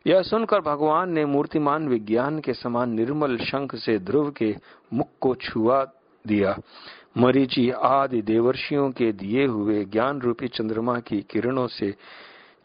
यह 0.06 0.22
सुनकर 0.22 0.60
भगवान 0.60 1.10
ने 1.10 1.24
मूर्तिमान 1.24 1.88
विज्ञान 1.88 2.38
के 2.38 2.52
समान 2.52 2.90
निर्मल 2.90 3.38
शंख 3.38 3.76
से 3.76 3.98
ध्रुव 3.98 4.30
के 4.30 4.56
मुख 4.94 5.08
को 5.20 5.34
छुआ 5.34 5.84
दिया। 6.26 6.58
मरीचि 7.18 7.70
आदि 7.70 8.22
देवर्षियों 8.22 8.90
के 8.90 9.12
दिए 9.12 9.46
हुए 9.46 9.84
ज्ञान 9.84 10.20
रूपी 10.20 10.48
चंद्रमा 10.48 10.98
की 11.00 11.26
किरणों 11.30 11.66
से 11.66 11.94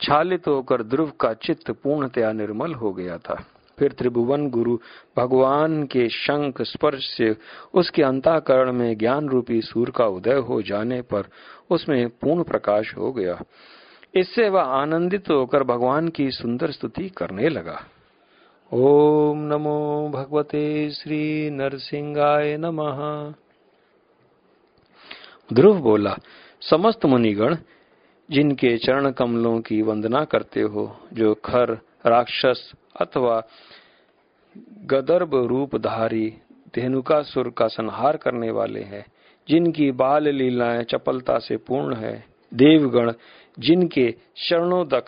छालित 0.02 0.48
होकर 0.48 0.84
ध्रुव 0.84 1.12
का 1.20 1.34
चित्त 1.34 1.72
पूर्णतया 1.72 2.32
निर्मल 2.32 2.74
हो 2.74 2.94
गया 2.94 3.18
था। 3.18 3.46
फिर 3.80 3.92
त्रिभुवन 3.92 4.50
गुरु 4.50 4.78
भगवान 5.18 5.84
के 5.84 6.10
शंख 6.10 6.62
स्पर्श 6.62 7.18
से 7.18 7.36
उसके 7.74 8.04
अंताकरण 8.04 8.72
में 8.72 8.98
ज्ञान 8.98 9.30
रूपी 9.30 9.62
सूर्य 9.62 9.92
का 9.96 10.06
उदय 10.06 10.34
हो 10.34 10.62
जाने 10.62 11.02
पर 11.02 11.24
उसमें 11.70 12.10
पूर्ण 12.10 12.44
प्रकाश 12.44 12.98
हो 12.98 13.12
गया। 13.12 13.42
इससे 14.16 14.50
वह 14.50 14.62
आनंदित 14.62 15.30
होकर 15.30 15.64
भगवान 15.64 16.08
की 16.08 16.32
सुंदर 16.32 16.72
स्तुति 16.72 17.10
करने 17.10 17.50
लगा। 17.50 17.82
ओम 18.74 19.40
नमो 19.40 20.12
भगवते 20.14 20.90
श्री 20.90 21.50
नरसिंहाय 21.50 22.58
नमः। 22.58 23.34
ध्रुव 25.54 25.80
बोला, 25.80 26.18
समस्त 26.62 27.06
मुनिगण, 27.06 27.56
जिनके 28.32 28.78
चरण 28.78 29.12
कमलों 29.12 29.62
की 29.62 29.82
वंदना 29.82 30.24
करते 30.24 30.62
हो, 30.62 31.00
जो 31.14 31.34
खर, 31.34 31.80
राक्षस 32.06 32.72
अथवा 33.02 33.44
गदर्भ 34.86 35.36
रूपधारी 35.36 36.38
धेनुकासुर 36.76 37.50
का 37.50 37.68
संहार 37.68 38.18
करने 38.18 38.52
वाले 38.52 38.82
हैं, 38.82 39.06
जिनकी 39.50 39.92
बाल 39.92 40.28
लीलाएँ 40.28 40.84
चपलता 40.84 41.40
से 41.40 41.58
पूर्ण 41.58 41.96
है, 41.96 42.26
देवगण, 42.54 43.14
जिनके 43.60 44.16
शरणोदक 44.36 45.06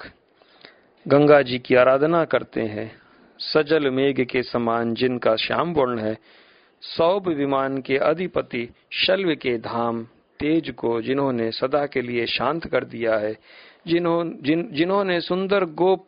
गंगा 1.08 1.42
जी 1.42 1.60
की 1.60 1.76
आराधना 1.76 2.26
करते 2.26 2.62
हैं, 2.62 2.92
सजल 3.40 3.90
मेघ 3.90 4.22
के 4.22 4.44
समान 4.44 4.94
जिनका 4.94 5.36
श्याम 5.36 5.74
वर्ण 5.74 6.00
है 6.00 6.18
सौभ 6.82 7.28
विमान 7.28 7.82
के 7.82 7.98
अधिपति 7.98 8.70
शल्व 8.92 9.36
के 9.36 9.58
धाम 9.58 10.08
तेज 10.40 10.70
को 10.70 11.02
जिन्होंने 11.02 11.52
सदा 11.52 11.86
के 11.86 12.02
लिए 12.02 12.26
शांत 12.26 12.68
कर 12.68 12.84
दिया 12.86 13.18
है, 13.18 13.38
जिन्हों, 13.88 14.24
जिन, 14.42 14.70
जिन्होंने 14.72 15.20
सुंदर 15.22 15.66
गोप 15.66 16.06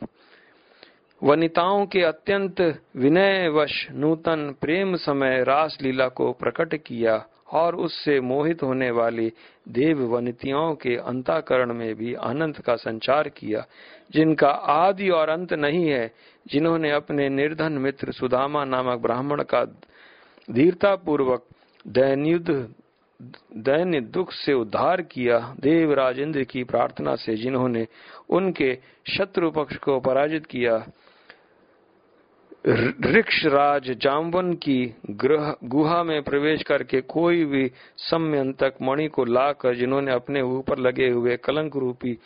वनिताओं 1.22 1.86
के 1.86 2.02
अत्यंत 2.02 2.60
विनयवश 2.96 3.86
नूतन 3.92 4.54
प्रेम 4.60 4.96
समय 4.96 5.42
रास 5.44 5.78
लीला 5.82 6.08
को 6.08 6.32
प्रकट 6.32 6.74
किया 6.74 7.24
और 7.52 7.76
उससे 7.76 8.20
मोहित 8.20 8.62
होने 8.62 8.90
वाली 8.90 9.32
देव 9.68 10.02
वनितियों 10.02 10.74
के 10.74 10.96
अंताकरण 10.96 11.72
में 11.74 11.94
भी 11.94 12.14
आनंद 12.14 12.58
का 12.58 12.76
संचार 12.76 13.28
किया, 13.28 13.64
जिनका 14.12 14.48
आदि 14.48 15.08
और 15.10 15.28
अंत 15.28 15.52
नहीं 15.52 15.88
है, 15.88 16.12
जिन्होंने 16.46 16.90
अपने 16.90 17.28
निर्धन 17.28 17.72
मित्र 17.72 18.12
सुदामा 18.12 18.64
नामक 18.64 18.98
ब्राह्मण 18.98 19.42
का 19.42 19.64
धीरता 20.50 20.94
पूर्वक 20.96 21.46
दैन्युद्ध 21.88 22.74
दैन्य 23.56 24.00
दुख 24.00 24.32
से 24.32 24.52
उद्धार 24.52 25.02
किया 25.02 25.38
देव 25.60 25.92
राजेंद्र 25.92 26.42
की 26.44 26.64
प्रार्थना 26.64 27.14
से 27.16 27.36
जिन्होंने 27.36 27.86
उनके 28.30 28.74
शत्रु 29.08 29.50
पक्ष 29.50 29.76
को 29.76 29.98
पराजित 30.00 30.46
किया। 30.46 30.84
ऋक्ष 33.06 33.44
राज 33.46 33.90
जाम्बन 33.90 34.52
की 34.54 34.94
ग्रह 35.10 35.54
गुहा 35.64 36.02
में 36.02 36.22
प्रवेश 36.22 36.62
करके 36.62 37.00
कोई 37.00 37.44
भी 37.44 37.70
सम्यंतक 37.98 38.74
मणि 38.82 39.06
को 39.08 39.24
लाकर 39.24 39.74
जिन्होंने 39.74 40.12
अपने 40.12 40.42
ऊपर 40.42 40.78
लगे 40.78 41.08
हुए 41.08 41.36
कलंक 41.36 41.76
रूपी 41.76 42.16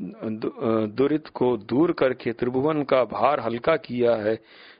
दुरित 0.00 1.28
को 1.28 1.56
दूर 1.56 1.92
करके 1.92 2.32
त्रिभुवन 2.32 2.82
का 2.82 3.04
भार 3.04 3.40
हल्का 3.40 3.76
किया 3.76 4.16
है 4.16 4.38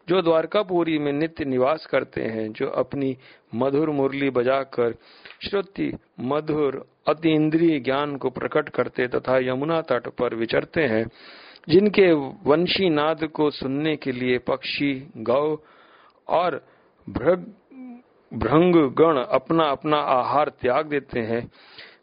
जो 0.09 0.21
द्वारकापुरी 0.23 0.99
में 0.99 1.13
नित्य 1.13 1.45
निवास 1.45 1.87
करते 1.87 2.23
हैं, 2.23 2.53
जो 2.53 2.67
अपनी 2.69 3.17
मधुर 3.55 3.91
मुरली 3.91 4.31
बजाकर 4.31 4.95
श्रुति, 5.43 5.93
मधुर 6.21 6.85
अति 7.09 7.33
इंद्रिय 7.33 7.79
ज्ञान 7.81 8.17
को 8.17 8.31
प्रकट 8.31 8.69
करते 8.69 9.07
तथा 9.09 9.39
यमुना 9.39 9.81
तट 9.81 10.09
पर 10.09 10.35
विचरते 10.35 10.83
हैं, 10.83 11.07
जिनके 11.69 12.13
वंशी 12.47 12.89
नाद 12.91 13.25
को 13.25 13.51
सुनने 13.51 13.97
के 13.97 14.13
लिए 14.13 14.39
पक्षी, 14.39 14.93
गौ 15.17 15.57
और 16.29 16.63
भ्रंग 17.07 18.75
गण 18.95 19.23
अपना 19.23 19.65
अपना 19.65 19.97
आहार 19.97 20.49
त्याग 20.61 20.87
देते 20.87 21.21
हैं, 21.21 21.49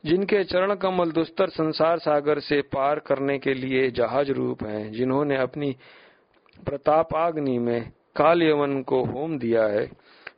जिनके 0.06 0.44
चरण 0.44 0.74
कमल 0.76 1.12
दुस्तर 1.12 1.50
संसार 1.50 2.00
सागर 2.00 2.40
से 2.40 2.62
पार 2.74 3.00
करने 3.00 3.38
के 3.40 3.54
लिए 3.54 3.90
जहाज़ 3.92 4.32
रूप 4.32 4.64
हैं, 4.64 4.92
जिन्होंने 4.92 5.38
अपनी 5.38 5.76
प्रतापाग्नि 6.66 7.60
में 7.60 7.92
काल 8.16 8.44
यवन 8.44 8.82
को 8.82 9.04
होम 9.04 9.38
दिया 9.40 9.64
है, 9.64 9.90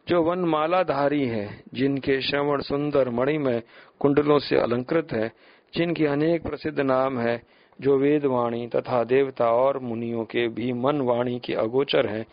जो 0.10 0.24
वन 0.24 0.40
मालाधारी 0.40 1.26
हैं, 1.26 1.64
जिनके 1.74 2.22
श्रवण 2.22 2.62
सुंदर 2.62 3.10
मणि 3.10 3.38
में 3.38 3.62
कुंडलों 4.00 4.40
से 4.40 4.58
अलंकृत 4.58 5.08
है, 5.12 5.32
जिनके 5.76 6.06
अनेक 6.06 6.44
प्रसिद्ध 6.44 6.80
नाम 6.80 7.20
है, 7.20 7.42
जो 7.82 7.98
वेद 7.98 8.26
वाणी 8.26 8.68
तथा 8.68 9.04
देवता 9.04 9.52
और 9.52 9.80
मुनियों 9.80 10.26
के 10.26 10.48
भी 10.48 10.74
मन 10.74 11.02
वाणी 11.02 11.40
के 11.40 11.54
अगोचर 11.54 12.08
हैं, 12.08 12.26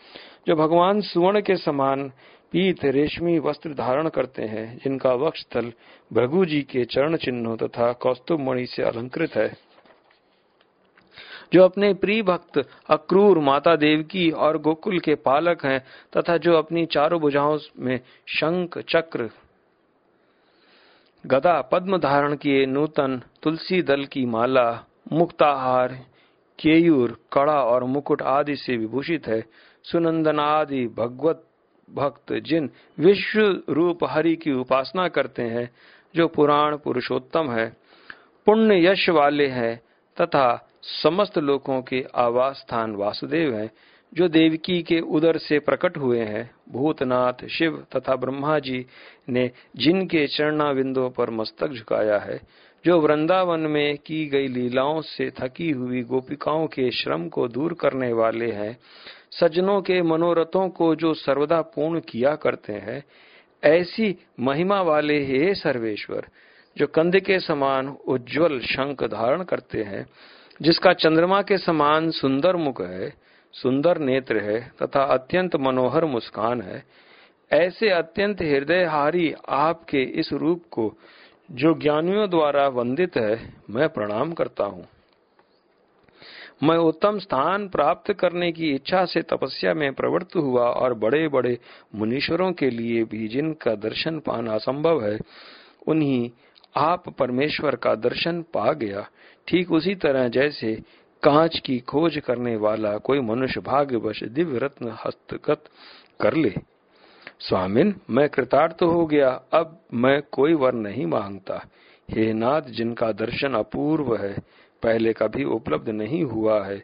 जो 0.47 0.55
भगवान 0.55 1.01
सुवर्ण 1.01 1.41
के 1.41 1.55
समान 1.55 2.11
पीत 2.51 2.85
रेशमी 2.85 3.39
वस्त्र 3.39 3.73
धारण 3.73 4.09
करते 4.09 4.43
हैं, 4.43 4.77
जिनका 4.77 5.13
वक्ष 5.13 5.41
स्थल 5.41 5.73
भृगु 6.13 6.45
जी 6.45 6.61
के 6.61 6.85
चरण 6.85 7.15
चिन्हों 7.15 7.57
तथा 7.57 7.93
कौस्तुभ 7.93 8.39
मणि 8.39 8.65
से 8.65 8.83
अलंकृत 8.83 9.35
है। 9.35 9.70
जो 11.53 11.63
अपने 11.63 11.93
प्रिय 11.93 12.21
भक्त 12.21 12.69
अक्रूर 12.89 13.39
माता 13.39 13.75
देवकी 13.75 14.31
और 14.31 14.57
गोकुल 14.57 14.99
के 14.99 15.15
पालक 15.15 15.65
हैं, 15.65 15.85
तथा 16.17 16.37
जो 16.37 16.53
अपनी 16.53 16.85
चारों 16.85 17.19
भुजाओं 17.21 17.59
में 17.79 17.99
शंख, 18.27 18.77
चक्र, 18.77 19.29
गदा, 21.25 21.61
पद्म 21.61 21.97
धारण 21.97 22.35
किए 22.35 22.65
नूतन 22.65 23.21
तुलसी 23.43 23.81
दल 23.81 24.05
की 24.05 24.25
माला, 24.25 24.85
मुक्ताहार, 25.13 26.05
केयूर, 26.59 27.17
कड़ा 27.33 27.63
और 27.63 27.83
मुकुट 27.83 28.21
आदि 28.21 28.55
से 28.55 28.77
विभूषित 28.77 29.27
है। 29.27 29.45
सुनंदन 29.83 30.39
आदि 30.39 30.87
भगवत 30.87 31.47
भक्त 31.89 32.33
जिन 32.33 32.69
विश्व 32.99 33.63
रूप 33.69 33.99
हरि 34.03 34.35
की 34.35 34.51
उपासना 34.51 35.07
करते 35.07 35.43
हैं, 35.43 35.69
जो 36.15 36.27
पुराण 36.27 36.77
पुरुषोत्तम 36.77 37.51
है, 37.51 37.77
पुण्य 38.45 38.87
यश 38.87 39.09
वाले 39.09 39.47
हैं 39.47 39.81
तथा 40.21 40.69
समस्त 41.03 41.37
लोगों 41.37 41.81
के 41.81 42.05
आवास 42.15 42.55
स्थान 42.55 42.95
वासुदेव 42.95 43.55
हैं, 43.55 43.71
जो 44.13 44.27
देवकी 44.27 44.81
के 44.81 44.99
उदर 44.99 45.37
से 45.37 45.59
प्रकट 45.59 45.97
हुए 45.97 46.19
हैं। 46.19 46.51
भूतनाथ, 46.69 47.47
शिव 47.47 47.85
तथा 47.95 48.15
ब्रह्मा 48.15 48.59
जी 48.59 48.85
ने 49.29 49.51
जिनके 49.75 50.27
चरणा 50.27 50.73
बिंदुओं 50.73 51.09
पर 51.09 51.29
मस्तक 51.29 51.67
झुकाया 51.67 52.17
है, 52.17 52.41
जो 52.85 52.99
वृंदावन 52.99 53.59
में 53.59 53.97
की 53.97 54.25
गई 54.25 54.47
लीलाओं 54.47 55.01
से 55.01 55.31
थकी 55.31 55.71
हुई 55.71 56.01
गोपिकाओं 56.03 56.67
के 56.67 56.91
श्रम 56.91 57.29
को 57.29 57.47
दूर 57.47 57.73
करने 57.73 58.13
वाले 58.13 58.51
हैं, 58.51 58.77
सज्जनों 59.31 59.81
के 59.81 60.01
मनोरथों 60.01 60.69
को 60.69 60.95
जो 60.95 61.13
सर्वदा 61.13 61.61
पूर्ण 61.61 61.99
किया 61.99 62.35
करते 62.35 62.73
हैं, 62.73 63.03
ऐसी 63.63 64.15
महिमा 64.39 64.81
वाले 64.81 65.25
हे 65.25 65.53
सर्वेश्वर 65.55 66.27
जो 66.77 66.87
कंध 66.87 67.19
के 67.19 67.39
समान 67.39 67.87
उज्जवल 67.87 68.59
शंख 68.59 69.03
धारण 69.03 69.43
करते 69.43 69.83
हैं, 69.83 70.05
जिसका 70.61 70.93
चंद्रमा 70.93 71.41
के 71.41 71.57
समान 71.57 72.11
सुंदर 72.11 72.55
मुख 72.55 72.81
है, 72.81 73.13
सुंदर 73.53 73.97
नेत्र 73.97 74.37
है, 74.37 74.71
तथा 74.83 75.03
अत्यंत 75.03 75.55
मनोहर 75.55 76.05
मुस्कान 76.05 76.61
है, 76.61 76.83
ऐसे 77.51 77.89
अत्यंत 77.89 78.41
हृदयहारी 78.41 79.33
आपके 79.49 80.03
इस 80.03 80.33
रूप 80.33 80.63
को 80.71 80.93
जो 81.51 81.73
ज्ञानियों 81.73 82.29
द्वारा 82.29 82.67
वंदित 82.67 83.17
है, 83.17 83.53
मैं 83.69 83.89
प्रणाम 83.89 84.31
करता 84.31 84.63
हूँ। 84.63 84.87
मैं 86.63 86.77
उत्तम 86.77 87.19
स्थान 87.19 87.69
प्राप्त 87.69 88.13
करने 88.13 88.51
की 88.51 88.71
इच्छा 88.71 89.05
से 89.05 89.21
तपस्या 89.21 89.73
में 89.73 89.93
प्रवृत्त 89.93 90.35
हुआ 90.35 90.63
और 90.63 90.93
बड़े 90.93 91.27
बड़े 91.27 91.57
मुनीश्वरों 91.95 92.51
के 92.51 92.69
लिए 92.69 93.03
भी 93.03 93.27
जिनका 93.27 93.75
दर्शन 93.75 94.19
पाना 94.19 94.53
असंभव 94.53 95.05
है, 95.05 95.19
उन्हीं 95.87 96.29
आप 96.75 97.09
परमेश्वर 97.09 97.75
का 97.75 97.95
दर्शन 97.95 98.41
पा 98.41 98.73
गया। 98.73 99.07
ठीक 99.47 99.71
उसी 99.71 99.95
तरह 99.95 100.27
जैसे 100.27 100.75
कांच 101.23 101.59
की 101.59 101.79
खोज 101.79 102.17
करने 102.17 102.55
वाला 102.55 102.97
कोई 102.97 103.19
मनुष्य 103.19 103.61
भाग्यवश 103.61 104.23
दिव्य 104.23 104.59
रत्न 104.59 104.97
हस्तगत 105.05 105.63
कर 106.21 106.33
ले। 106.33 106.53
स्वामिन, 107.39 107.95
मैं 108.09 108.29
कृतार्थ 108.29 108.83
हो 108.83 109.05
गया। 109.05 109.29
अब 109.53 109.81
मैं 109.93 110.21
कोई 110.31 110.53
वर 110.53 110.73
नहीं 110.73 111.05
माँगता। 111.05 111.65
हे 112.09 112.33
नाथ, 112.33 112.61
जिनका 112.61 113.11
दर्शन 113.11 113.53
अपूर्व 113.53 114.15
है, 114.15 114.37
पहले 114.83 115.13
कभी 115.13 115.43
उपलब्ध 115.43 115.89
नहीं 115.89 116.23
हुआ 116.23 116.65
है, 116.65 116.83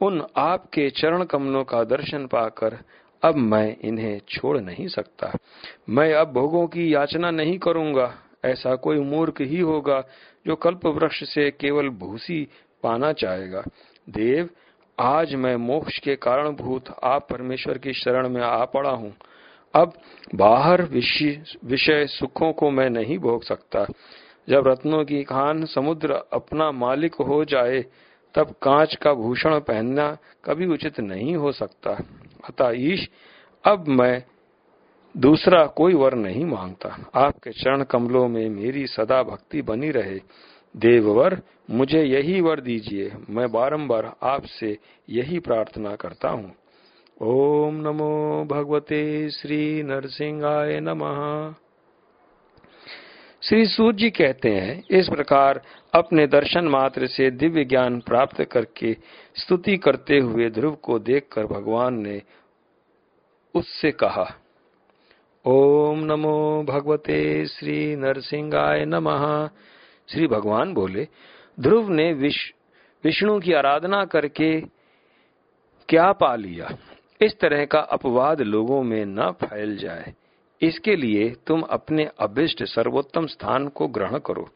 उन 0.00 0.26
आपके 0.36 0.90
चरण 0.90 1.24
कमलों 1.24 1.64
का 1.64 1.84
दर्शन 1.84 2.26
पाकर 2.26 2.78
अब 3.22 3.34
मैं 3.34 3.76
इन्हें 3.80 4.20
छोड़ 4.28 4.58
नहीं 4.58 4.88
सकता। 4.88 5.36
मैं 5.88 6.14
अब 6.14 6.32
भोगों 6.32 6.66
की 6.66 6.94
याचना 6.94 7.30
नहीं 7.30 7.58
करूँगा। 7.58 8.14
ऐसा 8.44 8.74
कोई 8.76 8.98
मूर्ख 8.98 9.40
ही 9.40 9.60
होगा 9.60 10.00
जो 10.46 10.56
कल्प 10.56 10.86
वृक्ष 10.86 11.24
से 11.24 11.50
केवल 11.50 11.88
भूसी 11.88 12.48
पाना 12.82 13.12
चाहेगा। 13.12 13.62
देव, 14.08 14.48
आज 14.98 15.34
मैं 15.34 15.56
मोक्ष 15.56 15.98
के 15.98 16.16
कारण 16.16 16.50
भूत 16.50 16.84
आप 17.04 17.26
परमेश्वर 17.30 17.78
की 17.78 17.92
शरण 17.92 18.28
में 18.28 18.42
आ 18.42 18.64
पड़ा 18.64 18.90
हूँ। 18.90 19.14
अब 19.74 19.92
बाहर 20.34 20.82
विषय 20.82 22.06
सुखों 22.06 22.52
को 22.52 22.70
मैं 22.70 22.88
नहीं 22.90 23.18
भोग 23.18 23.42
सकता। 23.42 23.86
जब 24.48 24.66
रत्नों 24.66 25.04
की 25.04 25.22
खान 25.24 25.64
समुद्र 25.64 26.22
अपना 26.32 26.70
मालिक 26.72 27.14
हो 27.14 27.44
जाए, 27.44 27.84
तब 28.34 28.54
कांच 28.62 28.94
का 28.94 29.12
भूषण 29.14 29.58
पहनना 29.60 30.16
कभी 30.44 30.66
उचित 30.66 31.00
नहीं 31.00 31.36
हो 31.36 31.52
सकता। 31.52 31.90
अतः 32.48 32.70
ईश, 32.74 33.08
अब 33.64 33.88
मैं 33.88 34.22
दूसरा 35.16 35.66
कोई 35.66 35.94
वर 35.94 36.14
नहीं 36.14 36.44
माँगता। 36.44 37.10
आपके 37.14 37.50
चरण 37.50 37.82
कमलों 37.82 38.28
में 38.28 38.48
मेरी 38.48 38.86
सदा 38.86 39.22
भक्ति 39.22 39.62
बनी 39.62 39.90
रहे। 39.90 40.20
देववर, 40.76 41.42
मुझे 41.70 42.02
यही 42.02 42.40
वर 42.40 42.60
दीजिए। 42.60 43.12
मैं 43.30 43.52
बारंबार 43.52 44.16
आपसे 44.22 44.78
यही 45.08 45.38
प्रार्थना 45.38 45.96
करता 45.96 46.28
हूँ। 46.28 46.54
ओम 47.22 47.74
नमो 47.74 48.44
भगवते 48.44 49.30
श्री 49.30 49.82
नरसिंहाय 49.82 50.80
नमः। 50.80 51.54
श्री 53.42 53.66
सूर्य 53.66 53.98
जी 53.98 54.10
कहते 54.10 54.48
हैं, 54.48 54.84
इस 54.90 55.08
प्रकार 55.08 55.62
अपने 55.94 56.26
दर्शन 56.26 56.64
मात्र 56.64 57.06
से 57.06 57.30
दिव्य 57.30 57.64
ज्ञान 57.64 58.00
प्राप्त 58.00 58.44
करके 58.44 58.96
स्तुति 59.34 59.76
करते 59.76 60.18
हुए 60.18 60.50
ध्रुव 60.50 60.74
को 60.74 60.98
देखकर 60.98 61.46
भगवान 61.46 61.94
ने 61.94 62.22
उससे 63.54 63.90
कहा 63.90 64.34
ओम 65.44 66.00
नमो 66.04 66.64
भगवते 66.68 67.46
श्री 67.46 67.96
नरसिंहाय 67.96 68.84
नमः। 68.84 69.48
श्री 70.08 70.26
भगवान 70.26 70.74
बोले, 70.74 71.08
ध्रुव 71.60 71.88
ने 71.88 72.12
विष्णु 72.12 73.38
की 73.40 73.52
आराधना 73.52 74.04
करके 74.04 74.60
क्या 75.88 76.12
पा 76.12 76.34
लिया? 76.36 76.68
इस 77.20 77.38
तरह 77.40 77.64
का 77.64 77.78
अपवाद 77.78 78.40
लोगों 78.40 78.82
में 78.82 79.04
न 79.06 79.30
फैल 79.30 79.76
जाए। 79.76 80.14
इसके 80.62 80.96
लिए 80.96 81.34
तुम 81.46 81.60
अपने 81.60 82.10
अभिष्ट 82.20 82.64
सर्वोत्तम 82.64 83.26
स्थान 83.26 83.68
को 83.68 83.88
ग्रहण 83.88 84.18
करो। 84.18 84.48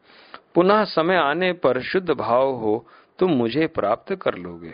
पुनः 0.55 0.83
समय 0.83 1.15
आने 1.15 1.53
पर 1.53 1.81
शुद्ध 1.81 2.09
भाव 2.09 2.51
हो, 2.51 2.85
तुम 3.19 3.31
मुझे 3.31 3.67
प्राप्त 3.67 4.15
कर 4.15 4.35
लोगे। 4.35 4.73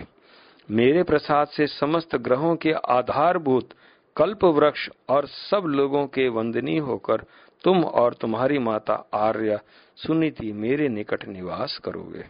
मेरे 0.71 1.03
प्रसाद 1.03 1.47
से 1.47 1.67
समस्त 1.67 2.15
ग्रहों 2.15 2.55
के 2.55 2.71
आधारभूत 2.71 3.69
कल्प 4.15 4.43
वृक्ष 4.43 4.89
और 5.09 5.25
सब 5.25 5.63
लोगों 5.65 6.05
के 6.07 6.27
वंदनीय 6.29 6.79
होकर 6.79 7.23
तुम 7.63 7.83
और 7.83 8.13
तुम्हारी 8.13 8.59
माता 8.59 8.93
आर्य 9.13 9.59
सुनीति 9.95 10.51
मेरे 10.51 10.89
निकट 10.89 11.27
निवास 11.27 11.79
करोगे। 11.83 12.25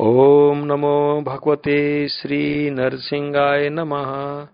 ओम 0.00 0.64
नमो 0.64 1.22
भगवते 1.22 2.08
श्री 2.08 2.70
नरसिंहाय 2.70 3.68
नमः। 3.68 4.46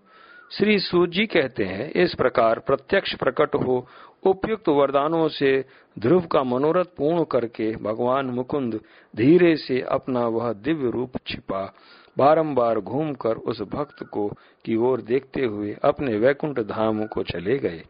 श्री 0.51 0.79
सूजी 0.79 1.25
कहते 1.25 1.63
हैं, 1.63 1.91
इस 1.91 2.13
प्रकार 2.15 2.59
प्रत्यक्ष 2.59 3.15
प्रकट 3.15 3.55
हो, 3.55 3.87
उपयुक्त 4.23 4.69
वरदानों 4.69 5.27
से 5.27 5.65
ध्रुव 5.99 6.21
का 6.21 6.43
मनोरथ 6.43 6.85
पूर्ण 6.85 7.23
करके 7.23 7.75
भगवान 7.75 8.25
मुकुंद 8.25 8.79
धीरे 9.15 9.55
से 9.55 9.81
अपना 9.81 10.27
वह 10.27 10.53
दिव्य 10.53 10.89
रूप 10.91 11.11
छिपा। 11.27 11.73
बारंबार 12.17 12.79
घूमकर 12.79 13.35
उस 13.35 13.61
भक्त 13.61 14.03
को 14.03 14.27
की 14.65 14.75
ओर 14.75 15.01
देखते 15.01 15.45
हुए 15.45 15.75
अपने 15.83 16.17
वैकुंठ 16.17 16.59
धाम 16.59 17.05
को 17.05 17.23
चले 17.23 17.57
गए। 17.57 17.83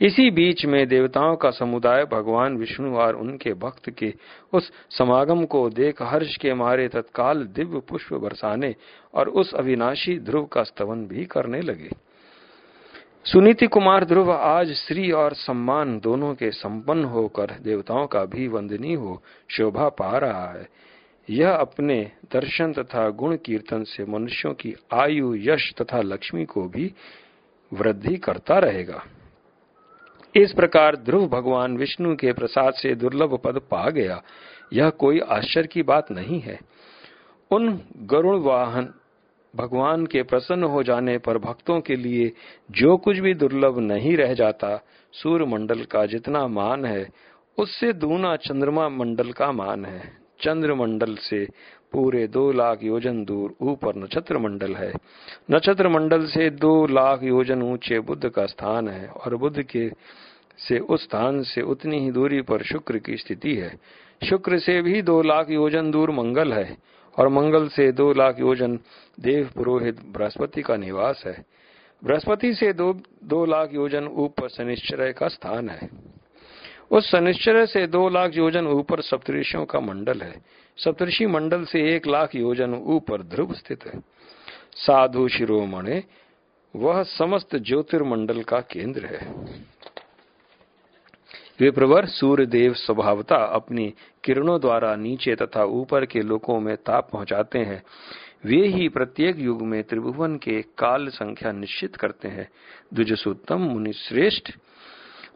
इसी 0.00 0.30
बीच 0.30 0.64
में 0.66 0.88
देवताओं 0.88 1.36
का 1.36 1.50
समुदाय 1.50 2.04
भगवान 2.04 2.56
विष्णु 2.56 2.96
और 2.96 3.16
उनके 3.16 3.54
भक्त 3.54 3.90
के 3.90 4.14
उस 4.52 4.72
समागम 4.90 5.44
को 5.44 5.70
देख 5.70 6.02
हर्ष 6.02 6.36
के 6.36 6.54
मारे 6.54 6.88
तत्काल 6.88 7.44
दिव्य 7.44 7.80
पुष्प 7.80 8.14
बरसाने 8.14 8.74
और 9.14 9.28
उस 9.28 9.54
अविनाशी 9.54 10.18
ध्रुव 10.18 10.44
का 10.44 10.62
स्तवन 10.62 11.06
भी 11.06 11.24
करने 11.24 11.60
लगे। 11.60 11.90
सुनीति 13.24 13.66
कुमार 13.66 14.04
ध्रुव 14.04 14.32
आज 14.32 14.72
श्री 14.72 15.10
और 15.10 15.34
सम्मान 15.34 16.00
दोनों 16.00 16.34
के 16.34 16.50
संपन्न 16.50 17.04
होकर 17.04 17.50
देवताओं 17.62 18.06
का 18.06 18.24
भी 18.24 18.48
वंदनीय 18.48 18.94
हो, 18.94 19.22
शोभा 19.50 19.88
पा 19.88 20.18
रहा 20.18 20.50
है। 20.50 20.68
यह 21.30 21.50
अपने 21.50 22.12
दर्शन 22.32 22.72
तथा 22.72 23.10
गुण 23.10 23.36
कीर्तन 23.36 23.82
से 23.84 24.04
मनुष्यों 24.04 24.54
की 24.54 24.74
आयु, 24.92 25.34
यश 25.34 25.74
तथा 25.80 26.00
लक्ष्मी 26.00 26.44
को 26.44 26.62
भी 26.62 26.94
वृद्धि 27.72 28.16
करता 28.16 28.58
रहेगा। 28.58 29.04
इस 30.36 30.52
प्रकार 30.52 30.96
ध्रुव 30.96 31.28
भगवान 31.28 31.76
विष्णु 31.76 32.16
के 32.16 32.32
प्रसाद 32.32 32.74
से 32.74 32.94
दुर्लभ 32.94 33.38
पद 33.44 33.58
पा 33.70 33.90
गया। 33.90 34.22
यह 34.72 34.90
कोई 34.90 35.20
आश्चर्य 35.20 35.68
की 35.68 35.82
बात 35.82 36.12
नहीं 36.12 36.40
है। 36.40 36.60
उन 37.50 37.80
गरुण 37.96 38.40
वाहन 38.40 38.94
भगवान 39.56 40.06
के 40.06 40.22
प्रसन्न 40.22 40.64
हो 40.64 40.82
जाने 40.82 41.18
पर 41.18 41.38
भक्तों 41.38 41.80
के 41.80 41.96
लिए 41.96 42.32
जो 42.70 42.96
कुछ 42.96 43.18
भी 43.18 43.34
दुर्लभ 43.34 43.78
नहीं 43.78 44.16
रह 44.16 44.34
जाता, 44.34 44.84
सूर्य 45.12 45.44
मंडल 45.44 45.84
का 45.84 46.06
जितना 46.06 46.46
मान 46.46 46.84
है, 46.84 47.08
उससे 47.58 47.92
दूना 47.92 48.36
चंद्रमा 48.36 48.88
मंडल 48.88 49.32
का 49.32 49.52
मान 49.52 49.84
है। 49.84 50.19
चंद्र 50.40 50.74
मंडल 50.74 51.14
से 51.20 51.44
पूरे 51.92 52.26
दो 52.28 52.50
लाख 52.52 52.82
योजन 52.82 53.24
दूर 53.24 53.54
ऊपर 53.60 53.96
नक्षत्र 53.96 54.38
मंडल 54.38 54.74
है। 54.74 54.92
नक्षत्र 55.50 55.88
मंडल 55.88 56.26
से 56.26 56.50
दो 56.50 56.86
लाख 56.86 57.22
योजन 57.22 57.62
ऊँचे 57.62 58.00
बुद्ध 58.00 58.28
का 58.28 58.46
स्थान 58.46 58.88
है 58.88 59.06
और 59.06 59.36
बुद्ध 59.36 59.62
के 59.62 59.88
से 60.58 60.78
उस 60.78 61.02
स्थान 61.02 61.42
से 61.42 61.62
उतनी 61.62 61.98
ही 61.98 62.10
दूरी 62.10 62.40
पर 62.42 62.62
शुक्र 62.62 62.98
की 62.98 63.16
स्थिति 63.16 63.54
है। 63.54 63.74
शुक्र 64.28 64.58
से 64.58 64.80
भी 64.82 65.02
दो 65.02 65.20
लाख 65.22 65.50
योजन 65.50 65.90
दूर 65.90 66.10
मंगल 66.10 66.52
है 66.52 66.76
और 67.18 67.28
मंगल 67.28 67.68
से 67.68 67.90
दो 67.92 68.12
लाख 68.12 68.40
योजन 68.40 68.78
देव 69.20 69.50
पुरोहित 69.54 70.00
बृहस्पति 70.06 70.62
का 70.62 70.76
निवास 70.76 71.22
है। 71.26 71.44
बृहस्पति 72.02 72.54
से 72.54 72.72
दो 72.72 72.92
दो 73.24 73.44
लाख 73.46 73.74
योजन 73.74 74.06
ऊपर 74.06 74.48
शनिश्चर 74.48 75.10
का 75.12 75.28
स्थान 75.28 75.68
है। 75.68 75.88
उस 76.90 77.10
शनिश्चर 77.10 77.66
से 77.66 77.86
दो 77.86 78.08
लाख 78.08 78.36
योजन 78.36 78.66
ऊपर 78.66 79.00
सप्तऋषियों 79.00 79.64
का 79.64 79.80
मंडल 79.80 80.20
है। 80.22 80.42
सप्तऋषि 80.76 81.26
मंडल 81.26 81.64
से 81.64 81.96
एक 81.96 82.06
लाख 82.06 82.34
योजन 82.34 82.74
ऊपर 82.74 83.22
ध्रुव 83.22 83.52
स्थित 83.54 83.86
है। 83.86 84.00
साधु 84.74 85.28
शिरोमणे, 85.28 86.04
वह 86.76 87.02
समस्त 87.02 87.56
ज्योतिर्मंडल 87.56 88.42
का 88.42 88.60
केंद्र 88.60 89.04
है। 89.04 89.34
वे 91.60 91.70
प्रवर 91.70 92.06
सूर्य 92.06 92.46
देव 92.46 92.74
स्वभावता 92.74 93.36
अपनी 93.36 93.94
किरणों 94.24 94.60
द्वारा 94.60 94.96
नीचे 94.96 95.34
तथा 95.34 95.64
ऊपर 95.64 96.06
के 96.06 96.20
लोकों 96.20 96.60
में 96.60 96.76
ताप 96.76 97.10
पहुंचाते 97.10 97.58
हैं। 97.58 97.82
वे 98.44 98.66
ही 98.66 98.88
प्रत्येक 98.88 99.38
युग 99.38 99.62
में 99.62 99.84
त्रिभुवन 99.84 100.36
के 100.36 100.62
काल 100.62 101.08
संख्या 101.08 101.52
निश्चित 101.52 101.96
करते 101.96 102.28
हैं। 102.28 102.48
द्विजसुत्तम 102.94 103.58
मुनि 103.58 103.92
श्रेष्ठ 103.92 104.50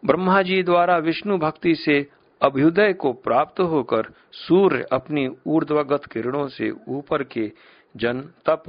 ब्रह्मा 0.07 0.43
जी 0.43 0.63
द्वारा 0.63 0.97
विष्णु 0.97 1.39
भक्ति 1.39 1.75
से 1.75 2.11
अभ्युदय 2.43 2.93
को 2.93 3.13
प्राप्त 3.13 3.61
होकर 3.61 4.03
सूर्य 4.33 4.87
अपनी 4.93 5.29
ऊर्ध्वगत 5.47 6.05
किरणों 6.05 6.49
से 6.49 6.71
ऊपर 6.89 7.23
के 7.23 7.53
जन 7.97 8.21
तप 8.47 8.63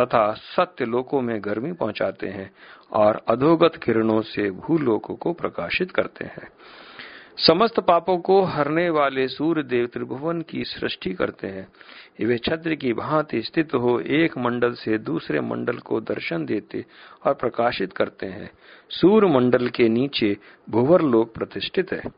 तथा 0.00 0.32
सत्य 0.32 0.84
लोकों 0.84 1.20
में 1.20 1.40
गर्मी 1.44 1.72
पहुंचाते 1.72 2.26
हैं 2.26 2.50
और 2.92 3.20
अधोगत 3.28 3.76
किरणों 3.76 4.20
से 4.22 4.50
भूलोकों 4.50 5.14
को 5.14 5.32
प्रकाशित 5.32 5.90
करते 5.90 6.24
हैं। 6.24 6.48
समस्त 7.38 7.80
पापों 7.80 8.18
को 8.18 8.42
हरने 8.42 8.90
वाले 8.90 9.28
सूर्य 9.28 9.62
देव 9.62 9.86
त्रिभुवन 9.86 10.42
की 10.42 10.64
सृष्टि 10.64 11.14
करते 11.14 11.46
हैं। 11.46 11.68
वे 12.26 12.38
छत्र 12.38 12.74
की 12.74 12.92
भांति 12.92 13.42
स्थित 13.42 13.74
हो, 13.74 14.00
एक 14.00 14.38
मंडल 14.38 14.72
से 14.72 14.98
दूसरे 14.98 15.40
मंडल 15.40 15.78
को 15.78 16.00
दर्शन 16.00 16.44
देते 16.44 16.84
और 17.26 17.34
प्रकाशित 17.34 17.92
करते 17.92 18.26
हैं। 18.26 18.50
सूर्य 18.90 19.28
मंडल 19.28 19.68
के 19.68 19.88
नीचे 19.88 20.36
भुवर 20.70 21.02
लोक 21.02 21.34
प्रतिष्ठित 21.34 21.92
है। 21.92 22.10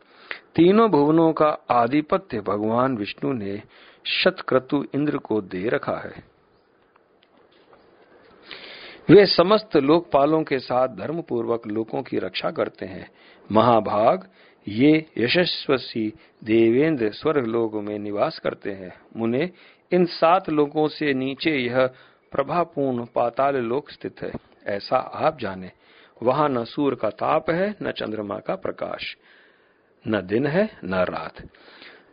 तीनों 0.54 0.90
भुवनों 0.90 1.32
का 1.32 1.58
आधिपत्य 1.70 2.40
भगवान 2.40 2.96
विष्णु 2.96 3.32
ने 3.32 3.62
शतक्रतु 4.06 4.84
इंद्र 4.94 5.18
को 5.18 5.40
दे 5.40 5.68
रखा 5.68 5.96
है। 5.96 6.34
वे 9.10 9.26
समस्त 9.26 9.76
लोकपालों 9.76 10.42
के 10.42 10.58
साथ 10.58 10.88
धर्म 10.88 11.22
पूर्वक 11.22 11.66
लोगों 11.66 12.02
की 12.02 12.18
रक्षा 12.18 12.50
करते 12.50 12.86
हैं। 12.86 13.10
महाभाग 13.52 14.28
ये 14.68 15.06
यशस्वी 15.18 16.12
देवेंद्र 16.44 17.10
स्वर्ग 17.12 17.46
लोगों 17.46 17.82
में 17.82 17.98
निवास 17.98 18.38
करते 18.38 18.70
हैं। 18.70 18.92
मुने, 19.16 19.50
इन 19.92 20.04
सात 20.04 20.50
लोगों 20.50 20.88
से 20.88 21.14
नीचे 21.14 21.50
यह 21.50 21.86
प्रभापूर्ण 22.32 23.04
पाताल 23.04 23.56
लोक 23.56 23.90
स्थित 23.90 24.22
है। 24.22 24.32
ऐसा 24.66 24.96
आप 24.96 25.38
जाने, 25.38 25.70
वहाँ 26.22 26.48
न 26.48 26.64
सूर्य 26.64 26.96
का 26.96 27.10
ताप 27.10 27.50
है, 27.50 27.74
न 27.82 27.90
चंद्रमा 27.90 28.38
का 28.38 28.54
प्रकाश, 28.54 29.16
न 30.08 30.26
दिन 30.26 30.46
है, 30.46 30.78
न 30.84 30.94
रात। 30.94 31.42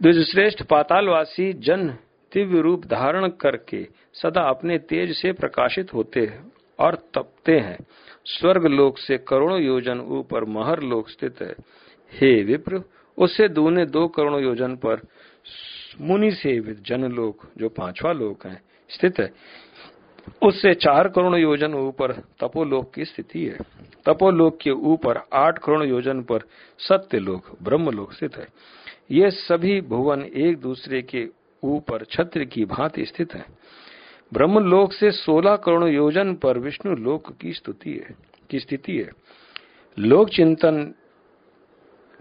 द्विजश्रेष्ठ 0.02 0.64
पातालवासी 0.64 1.54
जन 1.54 1.88
दिव्य 2.34 2.62
रूप 2.62 2.86
धारण 2.86 3.28
करके 3.28 3.88
सदा 4.14 4.42
अपने 4.42 4.78
तेज 4.78 5.16
से 5.16 5.32
प्रकाशित 5.32 5.94
होते 5.94 6.20
हैं 6.20 6.52
और 6.80 6.96
तपते 6.96 7.60
हैं। 7.60 7.78
स्वर्ग 8.26 8.66
लोक 8.66 8.98
से 8.98 9.18
करोड़ों 9.18 9.60
योजन 9.62 10.00
ऊपर 10.00 10.44
महर 10.44 10.80
लोक 10.80 11.10
स्थित 11.10 11.42
है। 11.42 11.56
हे 12.12 12.43
विप्र, 12.43 12.82
उससे 13.17 13.47
दूने 13.47 13.86
दो 13.86 14.08
करोड़ 14.08 14.41
योजन 14.41 14.76
पर 14.76 15.02
मुनि 16.02 16.32
सेवित 16.32 16.84
जनलोक 16.86 17.41
जो 17.58 17.69
पांचवा 17.69 18.12
लोक 18.12 18.45
है, 18.45 18.62
स्थित 18.89 19.19
है। 19.19 19.34
उससे 20.43 20.74
चार 20.74 21.08
करोड़ 21.08 21.36
योजन 21.36 21.74
ऊपर 21.74 22.12
तपोलोक 22.12 22.93
की 22.93 23.06
स्थिति 23.06 23.45
है। 23.45 23.58
तपोलोक 24.06 24.58
के 24.62 24.71
ऊपर 24.71 25.17
आठ 25.34 25.58
करोड़ 25.58 25.84
योजन 25.84 26.21
पर 26.21 26.39
सत्य 26.80 27.19
लोक 27.19 27.58
ब्रह्म 27.63 27.89
लोक 27.89 28.13
स्थित 28.13 28.38
है। 28.38 28.47
ये 29.12 29.32
सभी 29.32 29.82
भुवन 29.82 30.21
एक 30.21 30.58
दूसरे 30.58 31.02
के 31.02 31.28
ऊपर 31.63 32.04
छत्र 32.04 32.43
की 32.43 32.65
भांति 32.65 33.06
स्थित 33.06 33.34
है। 33.34 33.45
ब्रह्म 34.34 34.60
लोक 34.60 34.93
से 34.93 35.12
सोलह 35.12 35.56
करोड़ 35.56 35.84
योजन 35.84 36.36
पर 36.36 36.58
विष्णु 36.58 36.95
लोक 36.95 37.32
की 37.38 37.54
स्तुति 37.54 37.91
है, 37.91 38.15
की 38.50 38.60
स्थिति 38.60 38.97
है। 38.97 39.10
लोक 40.00 40.30
चिंतन 40.30 40.93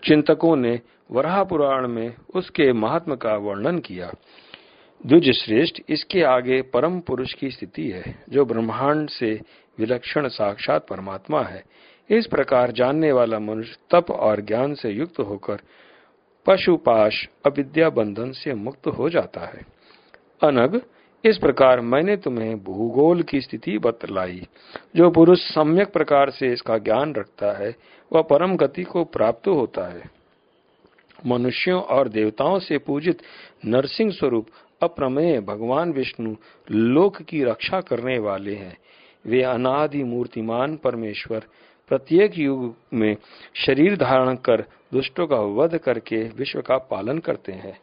चिंतकों 0.05 0.57
ने 0.57 0.81
वराह 1.11 1.45
पुराण 1.45 1.89
में 1.89 2.15
उसके 2.35 2.73
महात्म 2.73 3.17
का 3.17 3.37
वर्णन 3.37 3.79
किया। 3.79 4.13
द्विज 5.07 5.31
श्रेष्ठ 5.31 5.81
इसके 5.89 6.23
आगे 6.23 6.63
परम 6.63 7.01
पुरुष 7.01 7.35
की 7.35 7.51
स्थिति 7.51 7.91
है, 7.91 8.25
जो 8.29 8.45
ब्रह्मांड 8.45 9.09
से 9.09 9.41
विलक्षण 9.79 10.29
साक्षात 10.29 10.87
परमात्मा 10.89 11.43
है। 11.43 11.65
इस 12.11 12.27
प्रकार 12.27 12.73
जानने 12.73 13.13
वाला 13.13 13.39
मनुष्य 13.39 13.77
तप 13.91 14.11
और 14.11 14.41
ज्ञान 14.41 14.75
से 14.75 14.91
युक्त 14.91 15.19
होकर 15.19 15.61
पशुपाश, 16.47 17.29
अविद्या 17.47 17.91
बंधन 17.91 18.33
से 18.33 18.55
मुक्त 18.55 18.87
हो 18.87 19.11
जाता 19.11 19.41
है। 19.41 19.67
अनग 20.43 20.83
इस 21.25 21.39
प्रकार 21.39 21.81
मैंने 21.81 22.17
तुम्हें 22.17 22.65
भूगोल 22.65 23.23
की 23.23 23.41
स्थिति 23.41 23.79
बतलाई। 23.79 24.47
जो 24.97 25.11
पुरुष 25.11 25.39
सम्यक 25.39 25.93
प्रकार 25.93 26.31
से 26.31 26.53
इसका 26.53 26.79
ज्ञान 26.79 27.15
रखता 27.15 27.59
है, 27.59 27.77
वह 28.13 28.23
परम 28.23 28.57
गति 28.57 28.83
को 28.83 29.05
प्राप्त 29.05 29.49
होता 29.49 29.93
है। 29.93 30.03
मनुष्यों 31.27 31.83
और 31.83 32.09
देवताओं 32.09 32.59
से 32.59 32.79
पूजित 32.79 33.19
नरसिंह 33.67 34.11
स्वरूप 34.11 34.47
अप्रमेय 34.83 35.41
भगवान 35.41 35.93
विष्णु 35.93 36.35
लोक 36.71 37.23
की 37.23 37.45
रक्षा 37.45 37.81
करने 37.81 38.19
वाले 38.19 38.55
हैं। 38.55 38.79
वे 39.27 39.43
अनादि 39.43 40.05
मूर्तिमान 40.05 40.77
परमेश्वर, 40.77 41.43
प्रत्येक 41.89 42.39
युग 42.39 42.77
में 42.95 43.17
शरीर 43.55 43.97
धारण 43.97 44.35
कर 44.35 44.65
दुष्टों 44.93 45.27
का 45.27 45.37
वध 45.37 45.79
करके 45.79 46.17
विश्व 46.17 46.61
का 46.61 46.79
पालन 46.79 47.19
करते 47.19 47.53
हैं। 47.53 47.81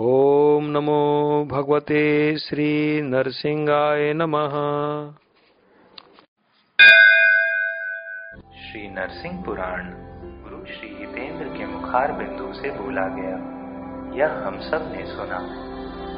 ओम 0.00 0.64
नमो 0.64 1.44
भगवते 1.50 2.38
श्री 2.38 3.02
नरसिंहाय 3.02 4.12
नमः। 4.12 4.50
श्री 8.60 8.88
नरसिंह 8.88 9.44
पुराण, 9.44 9.82
गुरु 10.42 10.66
श्री 10.66 10.88
हितेंद्र 10.88 11.44
के 11.44 11.66
मुखार 11.66 12.12
बिंदु 12.12 12.52
से 12.52 12.70
बोला 12.70 13.08
गया। 13.08 13.34
यह 14.16 14.46
हम 14.46 14.60
सबने 14.60 15.06
सुना। 15.06 15.38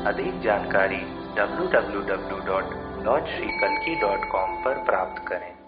अधिक 0.07 0.40
जानकारी 0.40 1.01
W 1.37 1.66
W 1.66 2.01
W 2.01 2.38
dot 2.38 2.64
dot 3.05 3.23
Shri 3.27 3.61
कलकी 3.61 4.01
dot 4.01 4.31
com 4.33 4.64
पर 4.64 4.85
प्राप्त 4.85 5.29
करें। 5.29 5.60